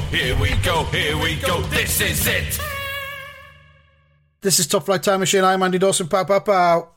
[0.00, 0.06] Go.
[0.16, 0.84] Here we go.
[0.84, 1.62] Here we go.
[1.62, 2.60] This is it.
[4.40, 5.44] This is Top Flight Time Machine.
[5.44, 6.08] I'm Andy Dawson.
[6.08, 6.88] Pow, pow, pow.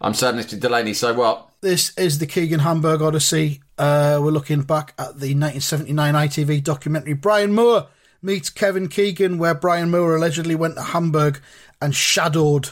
[0.00, 0.58] I'm Sir Mr.
[0.58, 0.94] Delaney.
[0.94, 1.48] So what?
[1.60, 3.60] This is the Keegan Hamburg Odyssey.
[3.78, 7.88] Uh, we're looking back at the 1979 ITV documentary Brian Moore
[8.22, 11.40] meets Kevin Keegan, where Brian Moore allegedly went to Hamburg
[11.80, 12.70] and shadowed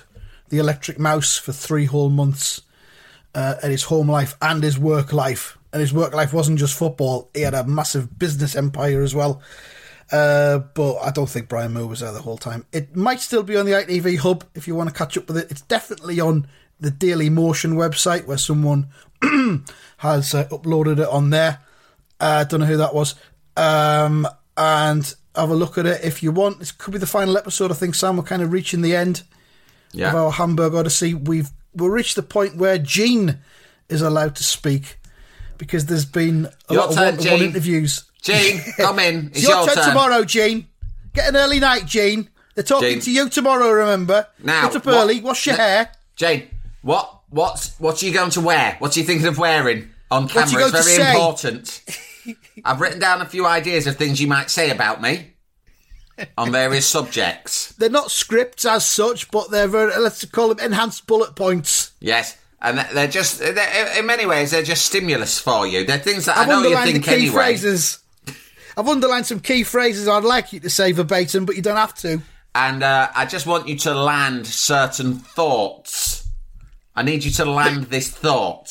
[0.48, 2.62] the Electric Mouse for three whole months
[3.34, 5.57] uh, at his home life and his work life.
[5.78, 9.40] And his work life wasn't just football; he had a massive business empire as well.
[10.10, 12.66] Uh, but I don't think Brian Moore was there the whole time.
[12.72, 15.36] It might still be on the ITV hub if you want to catch up with
[15.36, 15.50] it.
[15.52, 16.48] It's definitely on
[16.80, 18.88] the Daily Motion website where someone
[19.98, 21.60] has uh, uploaded it on there.
[22.18, 23.14] I uh, don't know who that was.
[23.56, 26.58] Um, and have a look at it if you want.
[26.58, 27.70] This could be the final episode.
[27.70, 29.22] I think Sam, we're kind of reaching the end
[29.92, 30.08] Yeah.
[30.08, 31.14] of our Hamburg Odyssey.
[31.14, 33.38] We've we've reached the point where Jean
[33.88, 34.98] is allowed to speak
[35.58, 38.04] because there's been a Your lot of one-to-one interviews.
[38.22, 39.28] Jean, come in.
[39.28, 40.66] It's your, your, turn, tomorrow, Jean.
[41.14, 42.28] Get an early night, Jean.
[42.54, 43.00] They're talking Jean.
[43.00, 43.70] to you tomorrow.
[43.70, 44.26] Remember?
[44.42, 45.20] Now, get up what- early.
[45.20, 45.92] Wash your No- hair.
[46.16, 46.48] Jane,
[46.82, 48.76] what what's what are you going to wear?
[48.78, 50.64] What are you thinking of wearing on camera?
[50.64, 51.10] It's very say?
[51.12, 51.84] important.
[52.64, 55.34] I've written down a few ideas of things you might say about me
[56.38, 57.72] on various subjects.
[57.74, 61.92] They're not scripts as such, but they're very, let's call them enhanced bullet points.
[62.00, 62.36] Yes.
[62.60, 65.84] And they're just, they're, in many ways, they're just stimulus for you.
[65.84, 67.32] They're things that I've I know you think the key anyway.
[67.32, 68.00] phrases.
[68.76, 71.94] I've underlined some key phrases I'd like you to say verbatim, but you don't have
[71.96, 72.20] to.
[72.54, 76.28] And uh, I just want you to land certain thoughts.
[76.96, 78.70] I need you to land this thought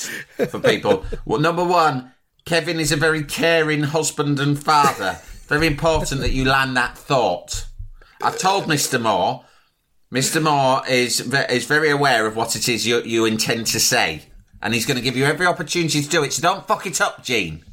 [0.50, 1.06] for people.
[1.25, 2.12] Well, number one,
[2.45, 5.17] Kevin is a very caring husband and father.
[5.47, 7.66] Very important that you land that thought.
[8.22, 9.01] I've told Mr.
[9.01, 9.45] Moore.
[10.12, 10.41] Mr.
[10.41, 11.19] Moore is
[11.50, 14.23] is very aware of what it is you you intend to say,
[14.62, 16.34] and he's going to give you every opportunity to do it.
[16.34, 17.63] So don't fuck it up, Jean.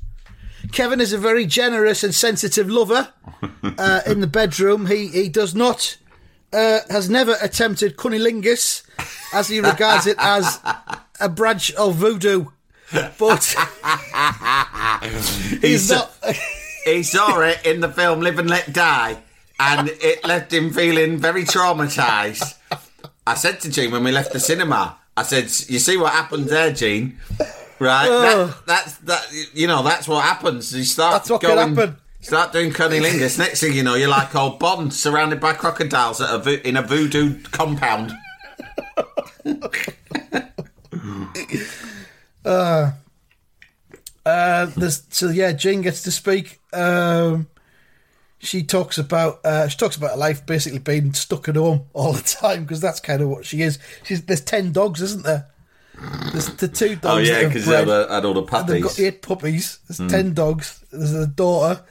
[0.73, 3.13] Kevin is a very generous and sensitive lover
[3.63, 4.87] uh, in the bedroom.
[4.87, 5.97] He he does not
[6.55, 8.83] uh, has never attempted cunnilingus,
[9.33, 10.61] as he regards it as
[11.21, 12.47] a branch of voodoo.
[12.93, 13.45] But
[15.61, 16.13] he's not.
[16.85, 19.23] he saw it in the film Live and Let Die,
[19.59, 22.57] and it left him feeling very traumatized.
[23.27, 26.47] I said to Jean when we left the cinema, I said, "You see what happened
[26.47, 27.19] there, Jean?
[27.79, 28.09] Right?
[28.09, 29.27] That, that's that.
[29.53, 30.75] You know, that's what happens.
[30.75, 31.97] You start That's what going." happen.
[32.21, 33.39] Start doing cunnilingus.
[33.39, 36.77] Next thing you know, you're like old Bond, surrounded by crocodiles at a vo- in
[36.79, 38.13] a voodoo compound.
[44.27, 46.61] Uh, there's, so yeah, Jane gets to speak.
[46.73, 47.47] Um,
[48.45, 52.13] she talks about uh, she talks about her life basically being stuck at home all
[52.13, 53.79] the time because that's kind of what she is.
[54.05, 55.49] She's there's ten dogs, isn't there?
[56.33, 57.29] There's the two Oh dogs.
[57.29, 58.11] that have bred.
[58.11, 59.79] had all the And They've got eight puppies.
[59.89, 60.85] There's ten dogs.
[60.93, 61.83] There's a daughter.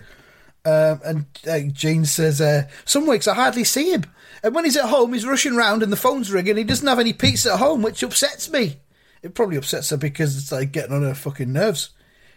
[0.65, 4.03] Um, and uh, Jean says, uh, some weeks I hardly see him.
[4.43, 6.55] And when he's at home, he's rushing round and the phone's ringing.
[6.57, 8.77] He doesn't have any pizza at home, which upsets me.
[9.21, 11.89] It probably upsets her because it's like getting on her fucking nerves.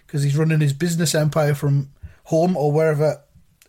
[0.07, 1.91] Because he's running his business empire from
[2.25, 3.23] home or wherever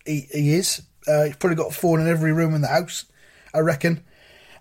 [0.08, 0.82] he, he is.
[1.06, 3.04] Uh, he's probably got a phone in every room in the house,
[3.54, 4.02] I reckon.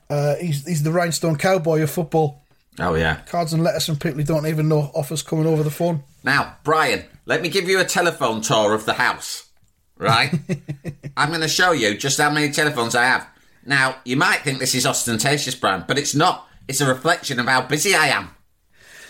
[0.10, 2.44] Uh, he's, he's the rhinestone cowboy of football.
[2.80, 3.22] Oh yeah.
[3.26, 6.04] Cards and letters from people who don't even know offers coming over the phone.
[6.24, 9.50] Now, Brian, let me give you a telephone tour of the house.
[9.98, 10.32] Right?
[11.18, 13.28] I'm going to show you just how many telephones I have.
[13.66, 16.48] Now, you might think this is ostentatious, Brian, but it's not.
[16.68, 18.30] It's a reflection of how busy I am.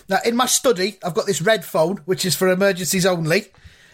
[0.10, 3.48] Now, in my study, I've got this red phone, which is for emergencies only.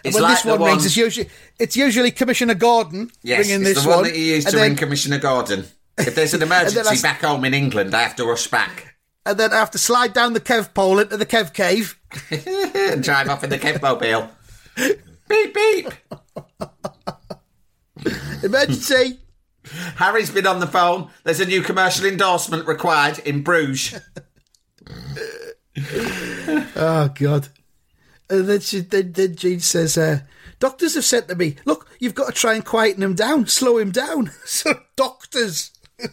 [0.04, 1.30] It's when like this one, one- rings, it's usually
[1.60, 4.06] it's usually Commissioner Gordon Yes, ringing it's this the one, one.
[4.06, 5.66] that you use and to then, ring Commissioner Gordon.
[5.98, 8.94] If there's an emergency back home in England, I have to rush back
[9.26, 11.98] and then I have to slide down the Kev pole into the Kev cave.
[12.94, 14.30] and drive off in the Kevmobile.
[15.30, 15.88] beep, beep.
[18.44, 19.20] Emergency.
[19.96, 21.10] Harry's been on the phone.
[21.24, 24.00] There's a new commercial endorsement required in Bruges.
[26.76, 27.48] oh God.
[28.34, 30.22] And then, she, then, then Jean says, uh,
[30.60, 33.78] Doctors have said to me, look, you've got to try and quieten him down, slow
[33.78, 34.32] him down.
[34.46, 35.72] So, doctors.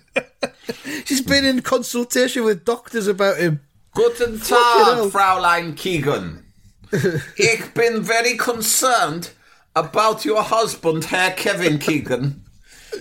[1.07, 3.61] She's been in consultation with doctors about him.
[3.95, 5.11] Guten Tag.
[5.11, 6.45] Fraulein Keegan.
[7.39, 9.31] ich bin very concerned
[9.75, 12.43] about your husband, Herr Kevin Keegan.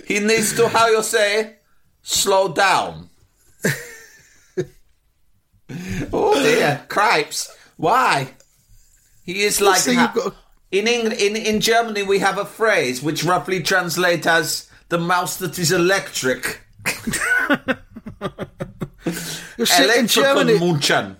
[0.06, 1.56] He needs to, how you say,
[2.00, 3.10] slow down.
[6.12, 7.54] oh dear, cripes.
[7.76, 8.34] Why?
[9.34, 10.34] He is like So ha- got-
[10.72, 12.02] in, Eng- in in Germany.
[12.02, 16.60] We have a phrase which roughly translates as the mouse that is electric.
[19.96, 21.16] In Germany, Munchen.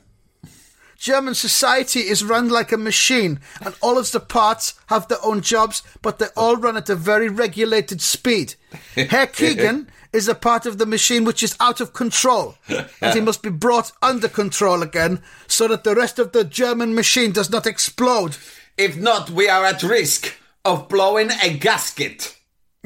[0.98, 5.40] German society is run like a machine, and all of the parts have their own
[5.40, 8.54] jobs, but they all run at a very regulated speed.
[8.94, 12.56] Herr Keegan is a part of the machine which is out of control,
[13.00, 16.94] and he must be brought under control again so that the rest of the German
[16.94, 18.36] machine does not explode.
[18.76, 20.34] If not, we are at risk
[20.64, 22.36] of blowing a gasket.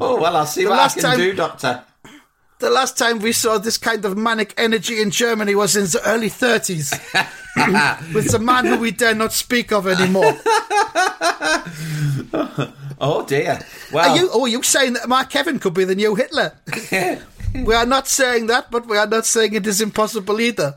[0.00, 1.84] oh, well, I'll see what I can time- do, Doctor.
[2.60, 6.00] The last time we saw this kind of manic energy in Germany was in the
[6.04, 6.90] early 30s,
[8.14, 10.34] with a man who we dare not speak of anymore.
[13.00, 13.60] Oh, dear.
[13.92, 14.28] Well, Are you?
[14.32, 16.52] Oh, are you saying that Mark Kevin could be the new Hitler?
[17.54, 20.74] we are not saying that, but we are not saying it is impossible either.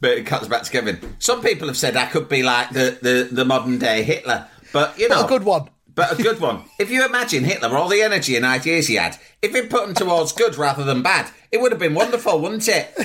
[0.00, 0.98] but it cuts back to Kevin.
[1.18, 4.48] Some people have said I could be like the, the, the modern day Hitler.
[4.72, 5.26] But, you know.
[5.26, 5.68] a good one.
[5.98, 6.62] But a good one.
[6.78, 9.96] If you imagine Hitler, all the energy and ideas he had, if he'd put them
[9.96, 12.96] towards good rather than bad, it would have been wonderful, wouldn't it?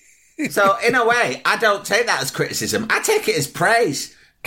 [0.50, 2.86] so, in a way, I don't take that as criticism.
[2.88, 4.16] I take it as praise.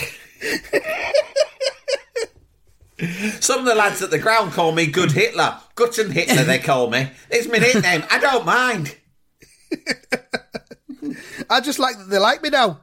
[3.38, 5.60] Some of the lads at the ground call me Good Hitler.
[5.76, 7.08] Gutten Hitler, they call me.
[7.30, 8.02] It's my nickname.
[8.10, 8.96] I don't mind.
[11.48, 12.80] I just like that they like me now.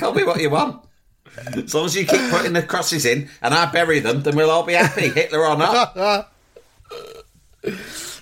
[0.00, 0.88] call me what you want.
[1.36, 4.50] As long as you keep putting the crosses in and I bury them, then we'll
[4.50, 6.28] all be happy, Hitler or not.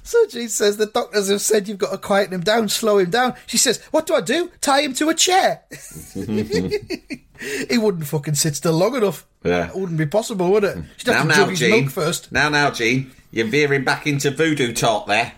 [0.03, 3.11] So she says the doctors have said you've got to quieten him down, slow him
[3.11, 3.35] down.
[3.47, 4.51] She says, "What do I do?
[4.61, 5.62] Tie him to a chair?"
[6.11, 9.25] he wouldn't fucking sit still long enough.
[9.45, 9.69] Yeah.
[9.69, 10.79] It wouldn't be possible, would it?
[10.97, 12.33] She'd have Now, to now, jug his milk first.
[12.33, 13.12] Now, now, Jean.
[13.31, 15.33] You're veering back into voodoo talk there.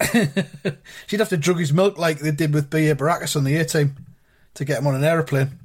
[1.06, 2.96] She'd have to drug his milk like they did with B.A.
[2.96, 3.94] Baracus on the A team
[4.54, 5.56] to get him on an aeroplane.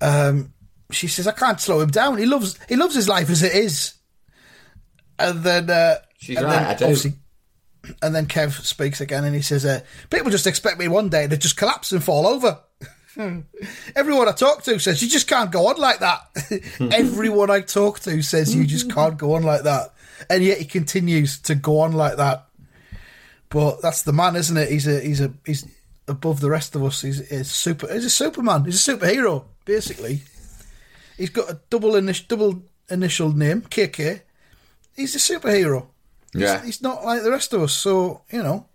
[0.00, 0.52] Um,
[0.90, 2.18] she says, "I can't slow him down.
[2.18, 3.94] He loves he loves his life as it is."
[5.18, 7.12] And then uh, She's and right, then I do.
[8.02, 9.80] And then Kev speaks again, and he says, uh,
[10.10, 12.58] "People just expect me one day to just collapse and fall over."
[13.96, 16.20] Everyone I talk to says you just can't go on like that.
[16.92, 19.92] Everyone I talk to says you just can't go on like that,
[20.28, 22.46] and yet he continues to go on like that.
[23.48, 24.70] But that's the man, isn't it?
[24.70, 25.66] He's a he's a he's
[26.10, 27.00] above the rest of us.
[27.02, 27.90] He's, he's super.
[27.92, 28.64] He's a Superman.
[28.64, 30.22] He's a superhero, basically.
[31.16, 34.20] He's got a double initial double initial name, KK.
[34.96, 35.86] He's a superhero.
[36.34, 36.62] Yeah.
[36.64, 37.72] He's not like the rest of us.
[37.72, 38.66] So you know,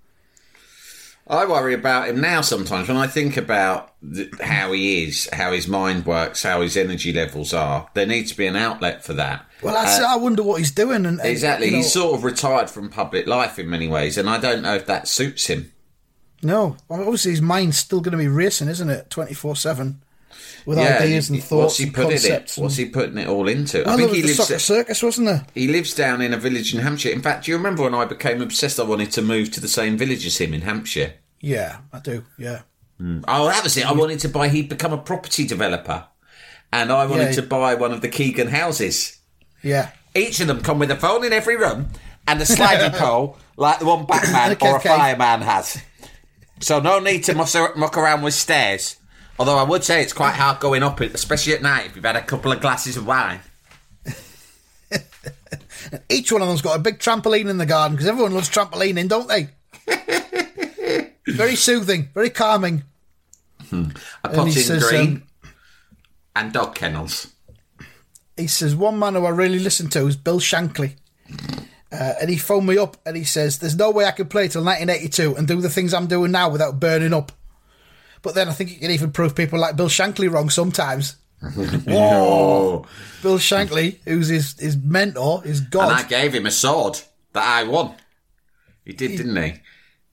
[1.28, 5.54] I worry about him now sometimes when I think about th- how he is, how
[5.54, 7.90] his mind works, how his energy levels are.
[7.96, 9.44] There needs to be an outlet for that.
[9.64, 11.06] well, I, uh, I wonder what he's doing.
[11.08, 11.68] And, and, Exactly.
[11.68, 14.62] you know- He's sort of retired from public life in many ways, and I don't
[14.62, 15.72] know if that suits him.
[16.44, 19.10] No, obviously his mind's still going to be racing, isn't it?
[19.10, 20.02] Twenty four seven,
[20.66, 21.00] with yeah.
[21.02, 22.14] ideas and What's thoughts he and putting it?
[22.22, 22.58] concepts.
[22.58, 23.82] What's he putting it all into?
[23.82, 24.38] I there think he lives.
[24.38, 25.46] soccer circus, wasn't there?
[25.54, 27.10] He lives down in a village in Hampshire.
[27.10, 28.80] In fact, do you remember when I became obsessed?
[28.80, 31.14] I wanted to move to the same village as him in Hampshire.
[31.42, 32.24] Yeah, I do.
[32.38, 32.62] Yeah.
[32.98, 33.20] Hmm.
[33.28, 33.86] Oh, that was it.
[33.86, 34.48] I wanted to buy.
[34.50, 36.06] He'd become a property developer,
[36.72, 37.32] and I wanted Yeah.
[37.34, 39.20] to buy one of the Keegan houses.
[39.62, 39.90] Yeah.
[40.16, 41.90] Each of them come with a phone in every room
[42.28, 45.82] and a sliding pole like the one Batman or a fireman has.
[46.66, 48.96] So no need to muss, muck around with stairs.
[49.38, 52.04] Although I would say it's quite hard going up it, especially at night if you've
[52.04, 53.42] had a couple of glasses of wine.
[56.10, 59.08] Each one of them's got a big trampoline in the garden because everyone loves trampolining,
[59.08, 59.50] don't they?
[61.28, 62.82] very soothing, very calming.
[63.72, 63.94] A And
[64.24, 65.52] pot in says, green um,
[66.36, 67.32] and dog kennels.
[68.38, 70.96] He says, one man who I really listen to is Bill Shankly.
[71.96, 74.48] Uh, and he phoned me up and he says, There's no way I could play
[74.48, 77.32] till 1982 and do the things I'm doing now without burning up.
[78.22, 81.16] But then I think you can even prove people like Bill Shankly wrong sometimes.
[81.88, 82.86] Oh.
[83.22, 85.92] Bill Shankly, who's his, his mentor, his god.
[85.92, 86.00] And.
[86.00, 87.00] I gave him a sword
[87.34, 87.94] that I won.
[88.84, 89.62] He did, didn't he?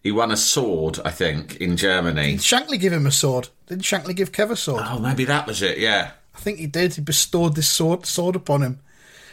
[0.02, 2.32] He won a sword, I think, in Germany.
[2.32, 3.48] Did Shankly give him a sword?
[3.66, 4.82] Didn't Shankly give Kev a sword?
[4.86, 6.10] Oh, maybe that was it, yeah.
[6.34, 6.94] I think he did.
[6.94, 8.80] He bestowed this sword sword upon him,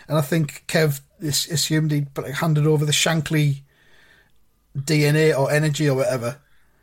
[0.07, 3.61] and I think Kev assumed he'd handed over the Shankly
[4.77, 6.37] DNA or energy or whatever.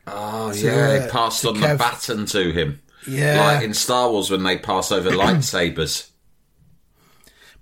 [0.06, 1.72] Oh To, yeah, they passed on Kev.
[1.72, 2.80] the baton to him.
[3.08, 3.54] Yeah.
[3.54, 6.10] like in Star Wars when they pass over lightsabers.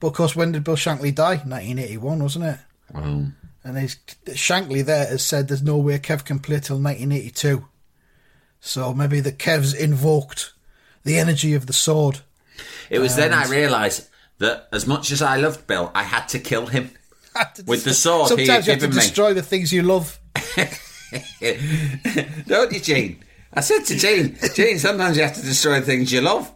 [0.01, 1.37] But of course, when did Bill Shankly die?
[1.37, 2.59] 1981, wasn't it?
[2.93, 7.67] Well, And he's, Shankly there has said there's no way Kev can play till 1982.
[8.61, 10.53] So maybe the Kev's invoked
[11.05, 12.21] the energy of the sword.
[12.91, 16.39] it was then I realised that as much as I loved Bill, I had to
[16.39, 16.91] kill him.
[17.67, 18.95] With the sword he Sometimes had you have to me.
[18.95, 20.21] destroy the things you love.
[22.47, 23.23] Don't you, Jean?
[23.53, 26.53] I said to Jean, Jean, sometimes you have to destroy things you love.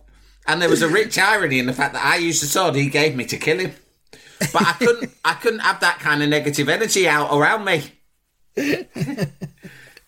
[0.47, 2.89] And there was a rich irony in the fact that I used the sword he
[2.89, 3.73] gave me to kill him.
[4.53, 7.93] But I couldn't I couldn't have that kind of negative energy out around me.
[8.57, 8.89] Sometimes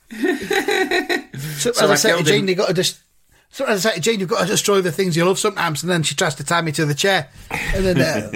[1.58, 2.48] So I I say to Jane, him.
[2.48, 3.00] you got to just.
[3.50, 5.90] Sometimes I say to Jane, you've got to destroy the things you love sometimes, and
[5.90, 8.30] then she tries to tie me to the chair, and then uh,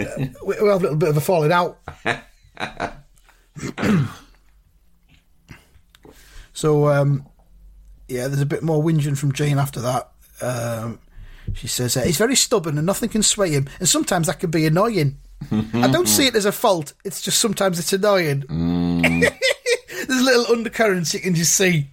[0.45, 1.79] we, we have a little bit of a falling out.
[6.53, 7.25] so, um,
[8.09, 10.11] yeah, there's a bit more whinging from Jane after that.
[10.43, 10.99] Um,
[11.55, 14.51] she says, uh, he's very stubborn and nothing can sway him, and sometimes that can
[14.51, 15.19] be annoying.
[15.53, 18.45] I don't see it as a fault, it's just sometimes it's annoying.
[19.21, 21.91] there's a little undercurrents you can just see.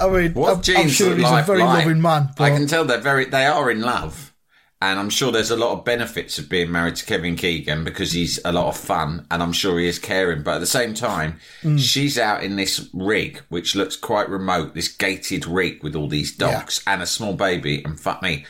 [0.00, 1.84] I mean, What I'm, I'm sure he's a very like?
[1.86, 2.30] loving man.
[2.36, 4.32] But I can tell they're very they are in love.
[4.82, 8.12] And I'm sure there's a lot of benefits of being married to Kevin Keegan because
[8.12, 10.42] he's a lot of fun and I'm sure he is caring.
[10.42, 11.78] But at the same time, Mm.
[11.78, 16.36] she's out in this rig, which looks quite remote, this gated rig with all these
[16.36, 17.82] dogs and a small baby.
[17.84, 18.44] And fuck me,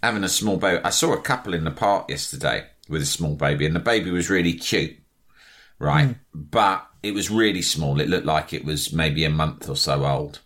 [0.00, 0.80] having a small baby.
[0.84, 4.12] I saw a couple in the park yesterday with a small baby and the baby
[4.12, 4.96] was really cute,
[5.80, 6.10] right?
[6.10, 6.16] Mm.
[6.32, 8.00] But it was really small.
[8.00, 10.38] It looked like it was maybe a month or so old.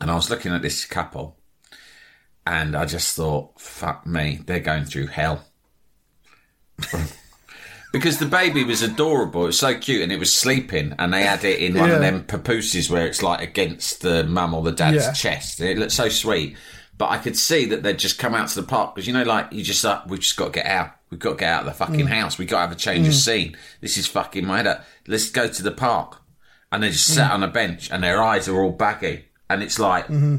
[0.00, 1.36] And I was looking at this couple
[2.46, 5.44] and I just thought, fuck me, they're going through hell.
[7.92, 9.44] because the baby was adorable.
[9.44, 12.00] It was so cute and it was sleeping and they had it in one of
[12.00, 15.12] them papooses where it's like against the mum or the dad's Yeah.
[15.12, 15.60] chest.
[15.60, 16.56] It looked so sweet.
[16.96, 19.22] But I could see that they'd just come out to the park because, you know,
[19.22, 20.90] like, you just like, we've just got to get out.
[21.10, 22.08] We've got to get out of the fucking mm.
[22.08, 22.38] house.
[22.38, 23.16] We've got to have a change of mm.
[23.16, 23.56] scene.
[23.80, 24.84] This is fucking my head up.
[25.06, 26.20] Let's go to the park.
[26.72, 27.34] And they just sat mm.
[27.34, 29.26] on a bench and their eyes are all baggy.
[29.50, 30.36] And it's like, mm-hmm.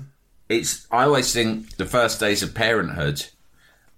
[0.49, 3.25] it's, I always think the first days of parenthood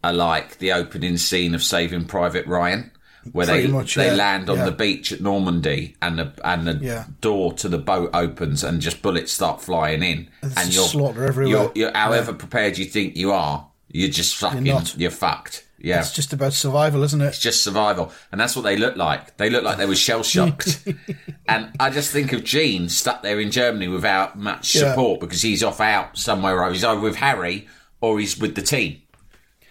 [0.04, 2.92] are like the opening scene of Saving Private Ryan,
[3.32, 4.14] where they much, they yeah.
[4.16, 4.66] land on Yeah.
[4.66, 7.06] the beach at Normandy and the and the Yeah.
[7.20, 11.26] door to the boat opens and just bullets start flying in There's and you're slaughter
[11.26, 11.64] everywhere.
[11.64, 14.98] You're, you're however prepared you think you are, you're just fucking not.
[14.98, 15.68] you're, fucked.
[15.84, 16.00] Yeah.
[16.00, 17.26] it's just about survival, isn't it?
[17.28, 18.12] It's just survival.
[18.32, 19.38] And that's what they look like.
[19.38, 20.88] They look like they were shell shocked.
[21.48, 24.90] and I just think of Jean stuck there in Germany without much Yeah.
[24.92, 26.72] support because he's off out somewhere.
[26.72, 27.68] He's either with Harry
[28.00, 29.02] or he's with the team.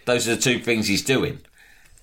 [0.07, 1.41] Those are the two things he's doing.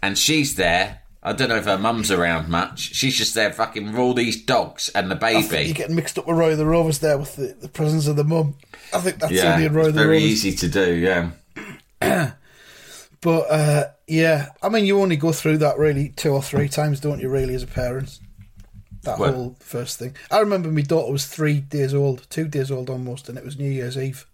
[0.02, 1.02] And she's there.
[1.24, 2.96] I don't know if her mum's around much.
[2.96, 5.66] She's just there fucking with all these dogs and the baby.
[5.66, 8.24] you're getting mixed up with Roy the Rovers there with the, the presence of the
[8.24, 8.56] mum.
[8.94, 10.46] I think that's yeah, only in Roy the very Rovers.
[10.46, 10.94] easy to do,
[12.02, 12.32] yeah.
[13.20, 17.00] But uh, yeah, I mean, you only go through that really two or three times,
[17.00, 17.30] don't you?
[17.30, 18.20] Really, as a parent,
[19.04, 20.16] that Well- whole first thing.
[20.32, 23.58] I remember my daughter was three days old, two days old almost, and it was
[23.58, 24.26] New Year's Eve.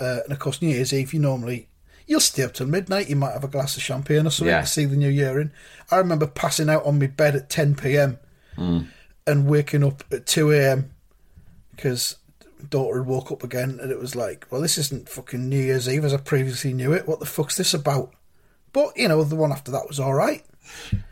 [0.00, 1.68] Uh, and of course, New Year's Eve, you normally
[2.06, 3.08] you'll stay up till midnight.
[3.08, 4.62] You might have a glass of champagne or something Yeah.
[4.62, 5.52] to see the new year in.
[5.92, 8.18] I remember passing out on my bed at ten p.m.
[8.58, 8.88] Mm.
[9.26, 10.90] and waking up at two a.m.
[11.70, 12.16] because
[12.68, 15.88] daughter had woke up again, and it was like, well, this isn't fucking New Year's
[15.88, 17.06] Eve as I previously knew it.
[17.06, 18.12] What the fuck's this about?
[18.72, 20.44] But you know, the one after that was all right.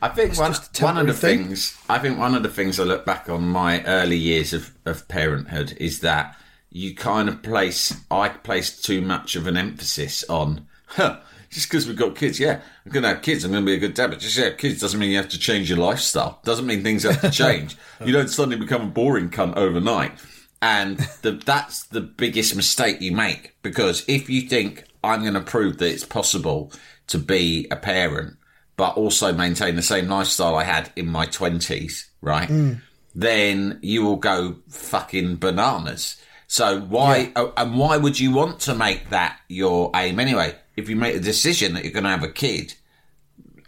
[0.01, 1.45] I think one, one of the thing.
[1.45, 4.73] things I think one of the things I look back on my early years of,
[4.85, 6.37] of parenthood is that
[6.71, 11.19] you kind of place I placed too much of an emphasis on huh,
[11.51, 13.95] just because we've got kids, yeah, I'm gonna have kids, I'm gonna be a good
[13.95, 16.41] dad, but just yeah, kids doesn't mean you have to change your lifestyle.
[16.45, 17.77] Doesn't mean things have to change.
[18.05, 20.13] you don't suddenly become a boring cunt overnight.
[20.61, 25.41] And the, that's the biggest mistake you make because if you think I'm going to
[25.41, 26.73] prove that it's possible
[27.09, 28.37] to be a parent,
[28.77, 32.49] but also maintain the same lifestyle I had in my twenties, right?
[32.49, 32.81] Mm.
[33.15, 36.17] Then you will go fucking bananas.
[36.47, 40.55] So why, oh, and why would you want to make that your aim anyway?
[40.77, 42.75] If you make a decision that you're going to have a kid,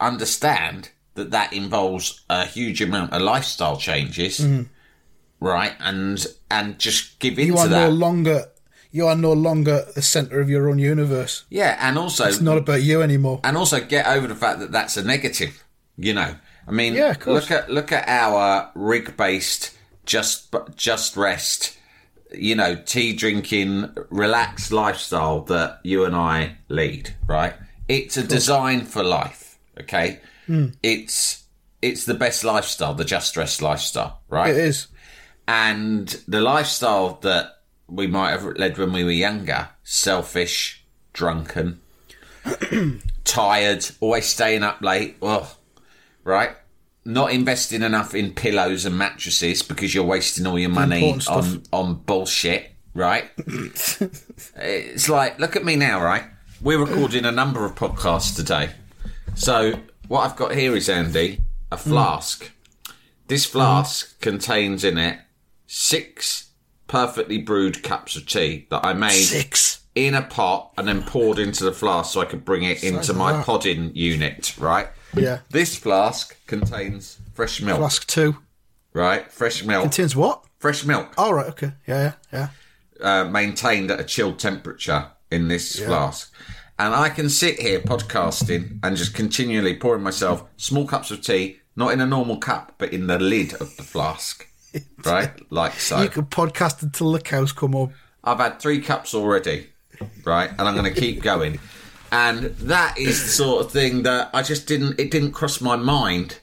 [0.00, 4.68] understand that that involves a huge amount of lifestyle changes, mm.
[5.40, 5.74] right?
[5.80, 7.88] And and just give in You to are that.
[7.88, 8.44] no longer
[8.92, 11.44] you are no longer the center of your own universe.
[11.50, 13.40] yeah, and also It's not about you anymore.
[13.44, 15.62] and also get over the fact that that's a negative.
[15.96, 16.34] You know,
[16.66, 17.42] I mean, Yeah, of course.
[17.42, 21.76] look at look at our rig based just just rest,
[22.32, 27.14] you know, tea drinking, relaxed lifestyle that you and I lead.
[27.26, 27.54] Right?
[27.88, 29.58] It's a design for life.
[29.80, 30.68] Okay, Hmm.
[30.82, 31.44] it's
[31.82, 34.20] it's the best lifestyle, the just rest lifestyle.
[34.28, 34.50] Right?
[34.50, 34.86] It is.
[35.48, 37.56] and the lifestyle that
[37.90, 39.68] we might have led when we were younger.
[39.82, 41.80] Selfish, drunken,
[43.24, 45.16] tired, always staying up late.
[45.22, 45.46] Ugh.
[46.24, 46.50] Right?
[47.04, 51.94] Not investing enough in pillows and mattresses because you're wasting all your money on, on
[51.94, 53.30] bullshit, right?
[54.56, 56.24] it's like, look at me now, right?
[56.60, 58.70] We're recording a number of podcasts today.
[59.34, 61.40] So, what I've got here is, Andy,
[61.72, 61.80] a mm.
[61.80, 62.50] flask.
[63.28, 65.18] This flask contains in it
[65.66, 66.49] six
[66.90, 69.80] perfectly brewed cups of tea that I made Six.
[69.94, 73.12] in a pot and then poured into the flask so I could bring it into
[73.12, 73.46] my that.
[73.46, 74.88] podding unit, right?
[75.14, 75.38] Yeah.
[75.50, 78.36] This flask contains fresh milk, Flask two.
[78.92, 79.30] right?
[79.30, 79.82] Fresh milk.
[79.84, 80.44] Contains what?
[80.58, 81.46] fresh milk All right.
[81.50, 81.72] Okay.
[81.86, 82.14] Yeah.
[82.32, 82.48] Yeah.
[83.00, 86.32] uh, maintained at a chilled temperature in this flask.
[86.78, 91.60] And I can sit here podcasting and just continually pouring myself small cups of tea,
[91.76, 94.46] not in a normal cup, but in the lid of the flask.
[95.04, 95.30] Right?
[95.50, 96.02] Like so.
[96.02, 97.90] You could podcast until the cows come up.
[98.22, 99.68] I've had three cups already,
[100.24, 100.50] right?
[100.50, 101.58] And I'm going to keep going.
[102.12, 105.76] And that is the sort of thing that I just didn't, it didn't cross my
[105.76, 106.40] mind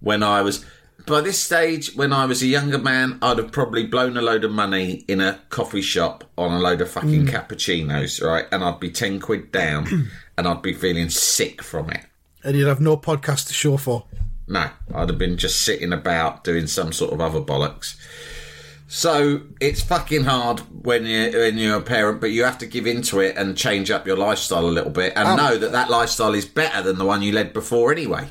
[0.00, 0.64] when I was,
[1.06, 4.44] by this stage, when I was a younger man, I'd have probably blown a load
[4.44, 7.28] of money in a coffee shop on a load of fucking mm.
[7.28, 8.46] cappuccinos, right?
[8.52, 12.04] And I'd be 10 quid down and I'd be feeling sick from it.
[12.42, 14.04] And you'd have no podcast to show for.
[14.46, 17.96] No, I'd have been just sitting about doing some sort of other bollocks.
[18.86, 22.86] So it's fucking hard when you're, when you're a parent, but you have to give
[22.86, 25.90] into it and change up your lifestyle a little bit, and um, know that that
[25.90, 28.28] lifestyle is better than the one you led before anyway.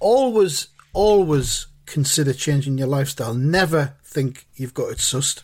[0.00, 3.34] Always, always consider changing your lifestyle.
[3.34, 5.42] Never think you've got it sussed.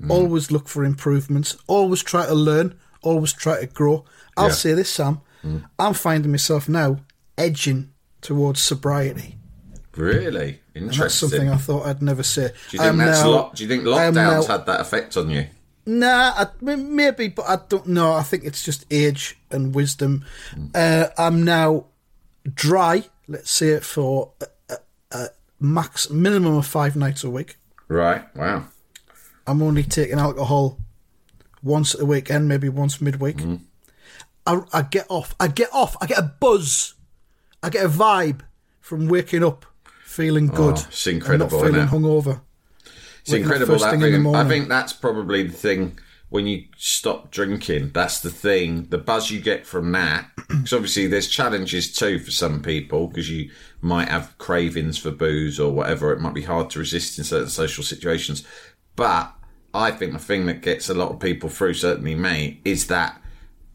[0.00, 0.10] Mm.
[0.10, 1.56] Always look for improvements.
[1.66, 2.78] Always try to learn.
[3.02, 4.04] Always try to grow.
[4.36, 4.52] I'll Yeah.
[4.54, 5.22] say this, Sam.
[5.44, 5.64] Mm.
[5.78, 6.98] I'm finding myself now
[7.36, 7.90] edging
[8.20, 9.37] towards sobriety.
[9.98, 11.02] Really interesting.
[11.02, 12.48] that's something I thought I'd never say.
[12.70, 15.16] do you think um, that's lo- Do you think um, lockdowns now- had that effect
[15.16, 15.46] on you?
[15.86, 18.12] Nah, I, maybe, but I don't know.
[18.12, 20.22] I think it's just age and wisdom.
[20.74, 21.86] Uh, I'm now
[22.54, 24.32] dry, let's say, it for
[24.68, 24.76] a, a,
[25.12, 25.26] a
[25.58, 27.56] max minimum of five nights a week.
[27.88, 28.22] Right.
[28.36, 28.66] Wow.
[29.46, 30.78] I'm only taking alcohol
[31.62, 33.38] once a weekend, maybe once midweek.
[33.38, 33.60] Mm.
[34.46, 35.34] I, I get off.
[35.40, 35.96] I get off.
[36.02, 36.92] I get a buzz.
[37.62, 38.40] I get a vibe
[38.82, 39.64] from waking up
[40.18, 40.74] feeling oh, good.
[40.78, 41.90] Oh, it's incredible, and not feeling it?
[41.90, 42.40] hungover.
[43.20, 44.34] It's Waking incredible that thing thing.
[44.34, 47.92] I think that's probably the thing when you stop drinking.
[47.94, 48.88] That's the thing.
[48.88, 50.28] The buzz you get from that.
[50.48, 53.50] Because obviously there's challenges too for some people because you
[53.80, 56.12] might have cravings for booze or whatever.
[56.12, 58.44] It might be hard to resist in certain social situations.
[58.96, 59.32] But
[59.72, 63.20] I think the thing that gets a lot of people through, certainly me, is that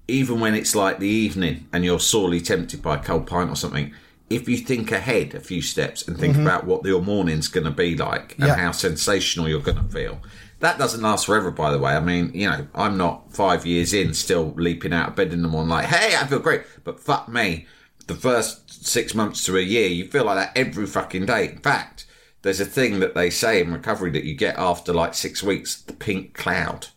[0.10, 3.56] even when it's like the evening and you're sorely tempted by a cold pint or
[3.56, 3.94] something,
[4.36, 7.72] if you think ahead a few steps and think about what your morning's going to
[7.72, 8.56] be like and Yeah.
[8.56, 10.22] how sensational you're going to feel,
[10.60, 11.94] that doesn't last forever, by the way.
[11.94, 15.42] I mean, you know, I'm not five years in still leaping out of bed in
[15.42, 16.62] the morning like, hey, I feel great.
[16.84, 17.68] But fuck me,
[18.08, 21.50] the first six months to a year, you feel like that every fucking day.
[21.50, 22.06] In fact,
[22.42, 25.82] there's a thing that they say in recovery that you get after like six weeks,
[25.82, 26.88] the pink cloud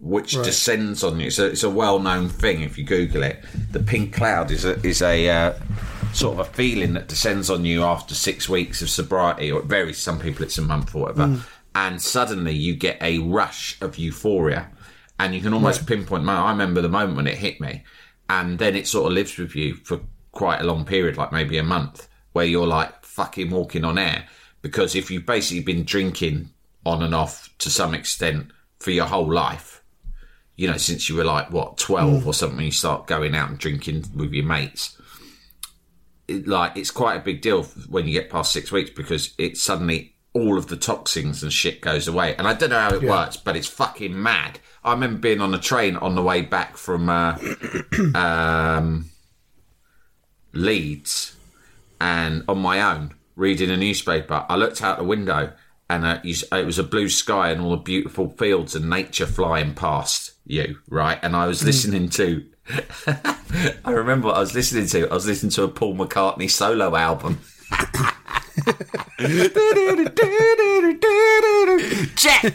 [0.00, 1.28] which descends on you.
[1.28, 3.44] So it's a well-known thing if you Google it.
[3.72, 5.54] The pink cloud is a is a uh,
[6.12, 9.66] sort of a feeling that descends on you after six weeks of sobriety, or it
[9.66, 9.98] varies.
[9.98, 11.40] Some people it's a month or whatever, mm.
[11.74, 14.70] and suddenly you get a rush of euphoria,
[15.18, 16.24] and you can almost pinpoint.
[16.24, 17.84] Man, I remember the moment when it hit me,
[18.28, 20.00] and then it sort of lives with you for
[20.32, 24.26] quite a long period, like maybe a month, where you're like fucking walking on air.
[24.60, 26.50] Because if you've basically been drinking
[26.84, 29.82] on and off to some extent for your whole life,
[30.56, 32.26] you know, since you were like what twelve mm.
[32.26, 34.96] or something, you start going out and drinking with your mates.
[36.28, 39.56] It, like it's quite a big deal when you get past six weeks because it
[39.56, 42.36] suddenly all of the toxins and shit goes away.
[42.36, 44.60] And I don't know how it works, but it's fucking mad.
[44.84, 47.38] I remember being on a train on the way back from uh,
[48.14, 49.10] um,
[50.52, 51.36] Leeds
[52.00, 54.44] and on my own reading a newspaper.
[54.48, 55.52] I looked out the window
[55.90, 59.26] and uh, you, it was a blue sky and all the beautiful fields and nature
[59.26, 61.18] flying past you, right?
[61.22, 62.44] And I was listening to.
[63.84, 65.08] I remember what I was listening to.
[65.08, 67.40] I was listening to a Paul McCartney solo album.
[72.16, 72.54] Jet.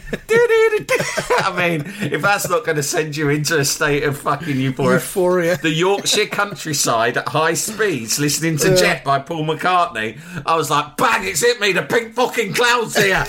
[1.38, 4.94] I mean, if that's not going to send you into a state of fucking euphoria,
[4.94, 5.56] Euphoria.
[5.58, 10.96] the Yorkshire countryside at high speeds, listening to Jet by Paul McCartney, I was like,
[10.96, 11.26] bang!
[11.26, 11.72] It's hit me.
[11.72, 13.24] The pink fucking clouds here.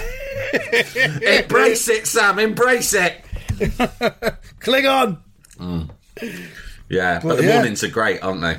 [1.21, 2.39] embrace it, Sam.
[2.39, 3.23] Embrace it.
[4.59, 5.23] Cling on.
[5.57, 5.89] Mm.
[6.89, 7.53] Yeah, but the yeah.
[7.55, 8.57] mornings are great, aren't they?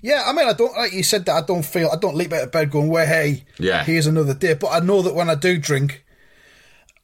[0.00, 1.32] Yeah, I mean, I don't like you said that.
[1.34, 1.90] I don't feel.
[1.92, 3.84] I don't leap out of bed going, "Well, hey, Yeah.
[3.84, 6.04] here's another day." But I know that when I do drink,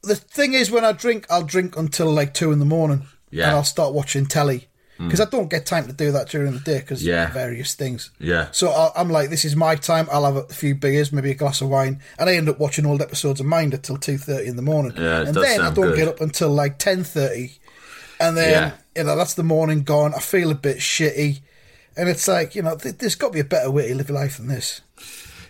[0.03, 3.07] the thing is, when I drink, I'll drink until like two in the morning.
[3.31, 3.47] Yeah.
[3.47, 5.07] And I'll start watching telly hmm.
[5.07, 7.29] because I don't get time to do that during the day because Yeah.
[7.33, 8.11] various things.
[8.17, 8.47] Yeah.
[8.51, 10.07] So I- I'm like, this is my time.
[10.09, 12.85] I'll have a few beers, maybe a glass of wine, and I end up watching
[12.85, 14.93] old episodes of Minder till two thirty in the morning.
[14.95, 15.97] Yeah, it and then I don't good.
[15.97, 17.59] get up until like ten thirty,
[18.21, 18.71] and then Yeah.
[18.95, 20.13] You know that's the morning gone.
[20.13, 21.41] I feel a bit shitty,
[21.97, 24.09] and it's like you know, th- there's got to be a better way to live
[24.09, 24.81] your life than this.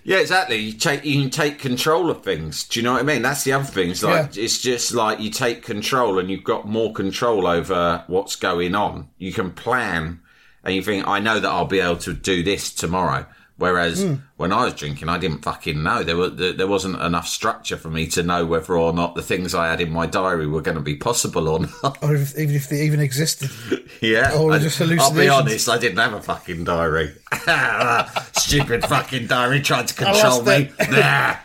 [0.03, 0.57] Yeah, exactly.
[0.57, 2.67] You take you can take control of things.
[2.67, 3.23] Do you know what I mean?
[3.23, 3.89] That's the other thing.
[3.89, 8.35] It's like it's just like you take control and you've got more control over what's
[8.35, 9.09] going on.
[9.17, 10.21] You can plan
[10.65, 13.27] and you think, I know that I'll be able to do this tomorrow.
[13.57, 14.15] Whereas Hmm.
[14.35, 16.03] when I was drinking, I didn't fucking know.
[16.03, 19.55] There were there wasn't enough structure for me to know whether or not the things
[19.55, 21.97] I had in my diary were going to be possible or not.
[22.03, 23.49] Or if, even if they even existed.
[24.01, 24.33] Yeah.
[24.37, 27.13] Or I- just I'll be honest, I didn't have a fucking diary.
[28.33, 30.71] Stupid fucking diary tried to control me.
[30.89, 31.35] Nah.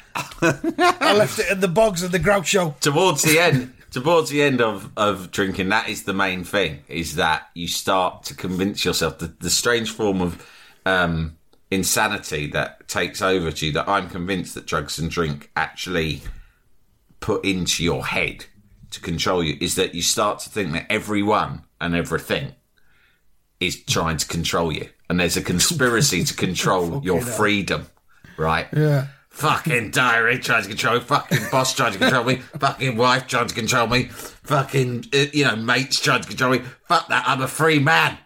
[0.43, 2.79] I left it in the bogs of the Groucho.
[2.81, 7.15] towards the end towards the end of, of drinking that is the main thing is
[7.17, 10.45] that you start to convince yourself the, the strange form of
[10.87, 11.37] um,
[11.71, 16.21] insanity that takes over to you that i'm convinced that drugs and drink actually
[17.21, 18.45] put into your head
[18.91, 22.53] to control you is that you start to think that everyone and everything
[23.61, 27.87] is trying to control you and there's a conspiracy to control your freedom
[28.37, 29.07] right Yeah.
[29.31, 31.01] Fucking diary trying to control me.
[31.01, 32.37] Fucking boss trying to control me.
[32.59, 34.05] Fucking wife trying to control me.
[34.07, 36.59] Fucking, uh, you know, mates trying to control me.
[36.89, 38.19] Fuck that, I'm a free man.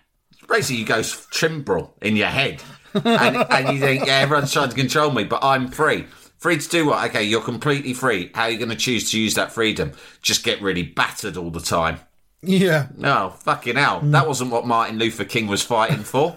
[0.49, 2.63] Basically, you go Trimbrel in your head.
[2.95, 6.07] And, and you think, yeah, everyone's trying to control me, but I'm free.
[6.39, 7.09] Free to do what?
[7.11, 8.31] Okay, you're completely free.
[8.35, 9.93] How are you going to choose to use that freedom?
[10.23, 12.01] Just get really battered all the time.
[12.43, 12.89] Yeah.
[12.97, 14.01] No, fucking hell.
[14.03, 14.13] Mm.
[14.13, 16.37] That wasn't what Martin Luther King was fighting for.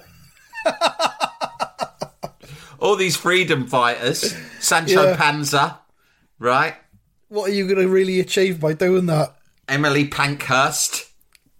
[2.80, 5.17] All these freedom fighters, Sancho Yeah.
[5.17, 5.80] Panza,
[6.39, 6.76] right?
[7.30, 9.36] What are you going to really achieve by doing that?
[9.67, 11.10] Emily Pankhurst,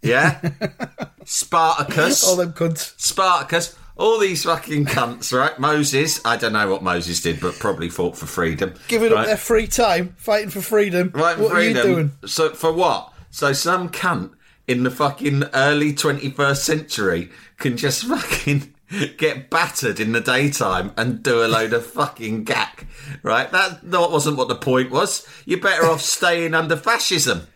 [0.01, 0.39] yeah?
[1.25, 2.93] Spartacus, All them cunts.
[3.01, 5.57] Spartacus, all these fucking cunts, right?
[5.60, 8.73] Moses, I don't know what Moses did, but probably fought for freedom.
[8.88, 9.21] Giving right?
[9.21, 11.12] up their free time, fighting for freedom.
[11.13, 11.77] Right, what freedom.
[11.77, 12.12] are you doing?
[12.25, 13.13] So for what?
[13.31, 14.31] So some cunt
[14.67, 18.73] in the fucking early twenty first century can just fucking
[19.17, 22.88] get battered in the daytime and do a load of fucking gack.
[23.23, 23.51] Right?
[23.51, 25.27] That that wasn't what the point was.
[25.45, 27.47] You're better off staying under fascism.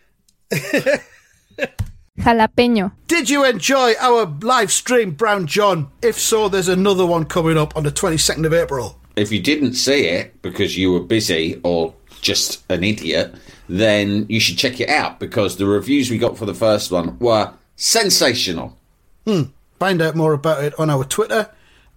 [2.20, 2.92] Jalapeño.
[3.08, 5.90] Did you enjoy our live stream, Brown John?
[6.02, 9.00] If so, there's another one coming up on the 22nd of April.
[9.16, 13.36] If you didn't see it because you were busy or just an idiot,
[13.68, 17.18] then you should check it out because the reviews we got for the first one
[17.20, 18.78] were sensational.
[19.26, 19.44] Hmm.
[19.80, 21.50] Find out more about it on our Twitter,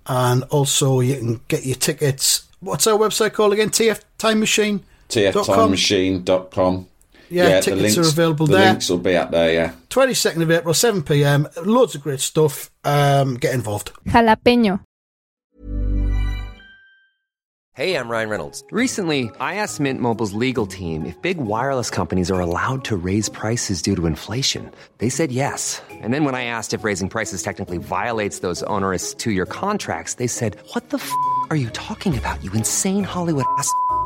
[0.07, 2.49] and also you can get your tickets.
[2.61, 3.69] What's our website called again?
[3.71, 4.85] TF Time Machine.
[5.11, 6.89] tftimemachine.com.
[7.35, 8.71] Yeah, tickets are available the there.
[8.71, 9.73] links will be up there, yeah.
[9.91, 11.49] 22nd of April, 7 pm.
[11.65, 12.71] Loads of great stuff.
[12.85, 13.93] Um, get involved.
[14.07, 14.81] Jalapeño.
[17.77, 18.63] Hey, I'm Ryan Reynolds.
[18.71, 23.29] Recently, I asked Mint Mobile's legal team if big wireless companies are allowed to raise
[23.29, 24.71] prices due to inflation.
[24.99, 25.83] They said yes.
[25.91, 30.15] And then when I asked if raising prices technically violates those onerous two year contracts,
[30.15, 31.11] they said, What the f
[31.51, 33.69] are you talking about, you insane Hollywood ass?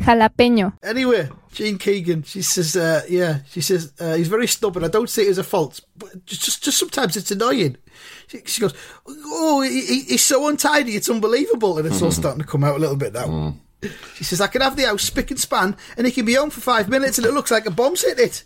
[0.00, 0.74] Jalapeño.
[0.82, 4.84] Anyway, Jean Keegan, she says, uh, yeah, she says, uh, he's very stubborn.
[4.84, 7.76] I don't see it as a fault, but just, just, just sometimes it's annoying.
[8.26, 8.74] She, she goes,
[9.06, 11.78] oh, he, he- he's so untidy, it's unbelievable.
[11.78, 13.54] And it's all starting to come out a little bit now.
[14.14, 16.50] She says, I can have the house spick and span, and he can be home
[16.50, 18.44] for five minutes, and it looks like a bomb's hit it.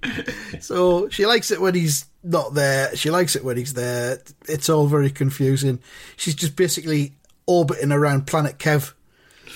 [0.60, 2.94] so she likes it when he's not there.
[2.96, 4.18] She likes it when he's there.
[4.48, 5.80] It's all very confusing.
[6.16, 7.12] She's just basically
[7.46, 8.92] orbiting around planet Kev,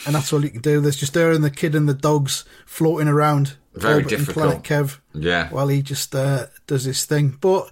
[0.06, 0.80] and that's all you can do.
[0.80, 3.56] There's just her and the kid and the dogs floating around.
[3.74, 4.34] Very difficult.
[4.34, 4.98] Planet Kev.
[5.14, 5.48] Yeah.
[5.50, 7.70] While he just uh, does his thing, but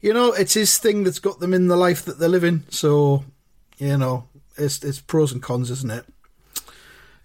[0.00, 2.64] you know, it's his thing that's got them in the life that they're living.
[2.70, 3.24] So
[3.78, 6.04] you know, it's it's pros and cons, isn't it?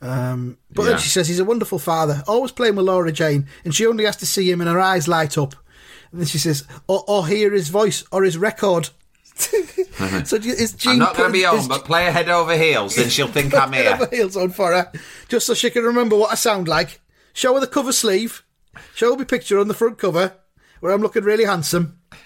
[0.02, 0.90] Um, but Yeah.
[0.90, 4.06] then she says he's a wonderful father, always playing with Laura Jane, and she only
[4.06, 5.56] has to see him and her eyes light up.
[6.12, 8.90] And then she says, or, or hear his voice or his record.
[10.26, 12.96] so is Jean I'm not going to be on, but play her head over heels,
[12.96, 13.98] then she'll think I'm here.
[13.98, 14.92] Her heels on for her,
[15.28, 17.02] just so she can remember what I sound like.
[17.34, 18.44] Show her the cover sleeve.
[18.94, 20.36] Show her my picture on the front cover,
[20.80, 22.00] where I'm looking really handsome.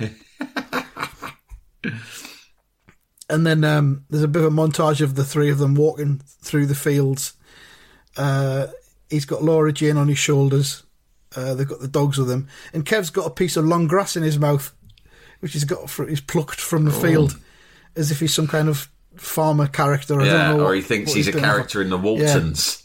[3.30, 6.22] and then um, there's a bit of a montage of the three of them walking
[6.42, 7.34] through the fields.
[8.18, 8.68] Uh,
[9.10, 10.84] he's got Laura Jane on his shoulders.
[11.36, 14.16] Uh, they've got the dogs with him, and Kev's got a piece of long grass
[14.16, 14.74] in his mouth,
[15.40, 17.38] which he's got fr- he's plucked from the field,
[17.96, 20.20] as if he's some kind of farmer character.
[20.22, 22.84] I Yeah, or what- he thinks what he's a character in the Waltons.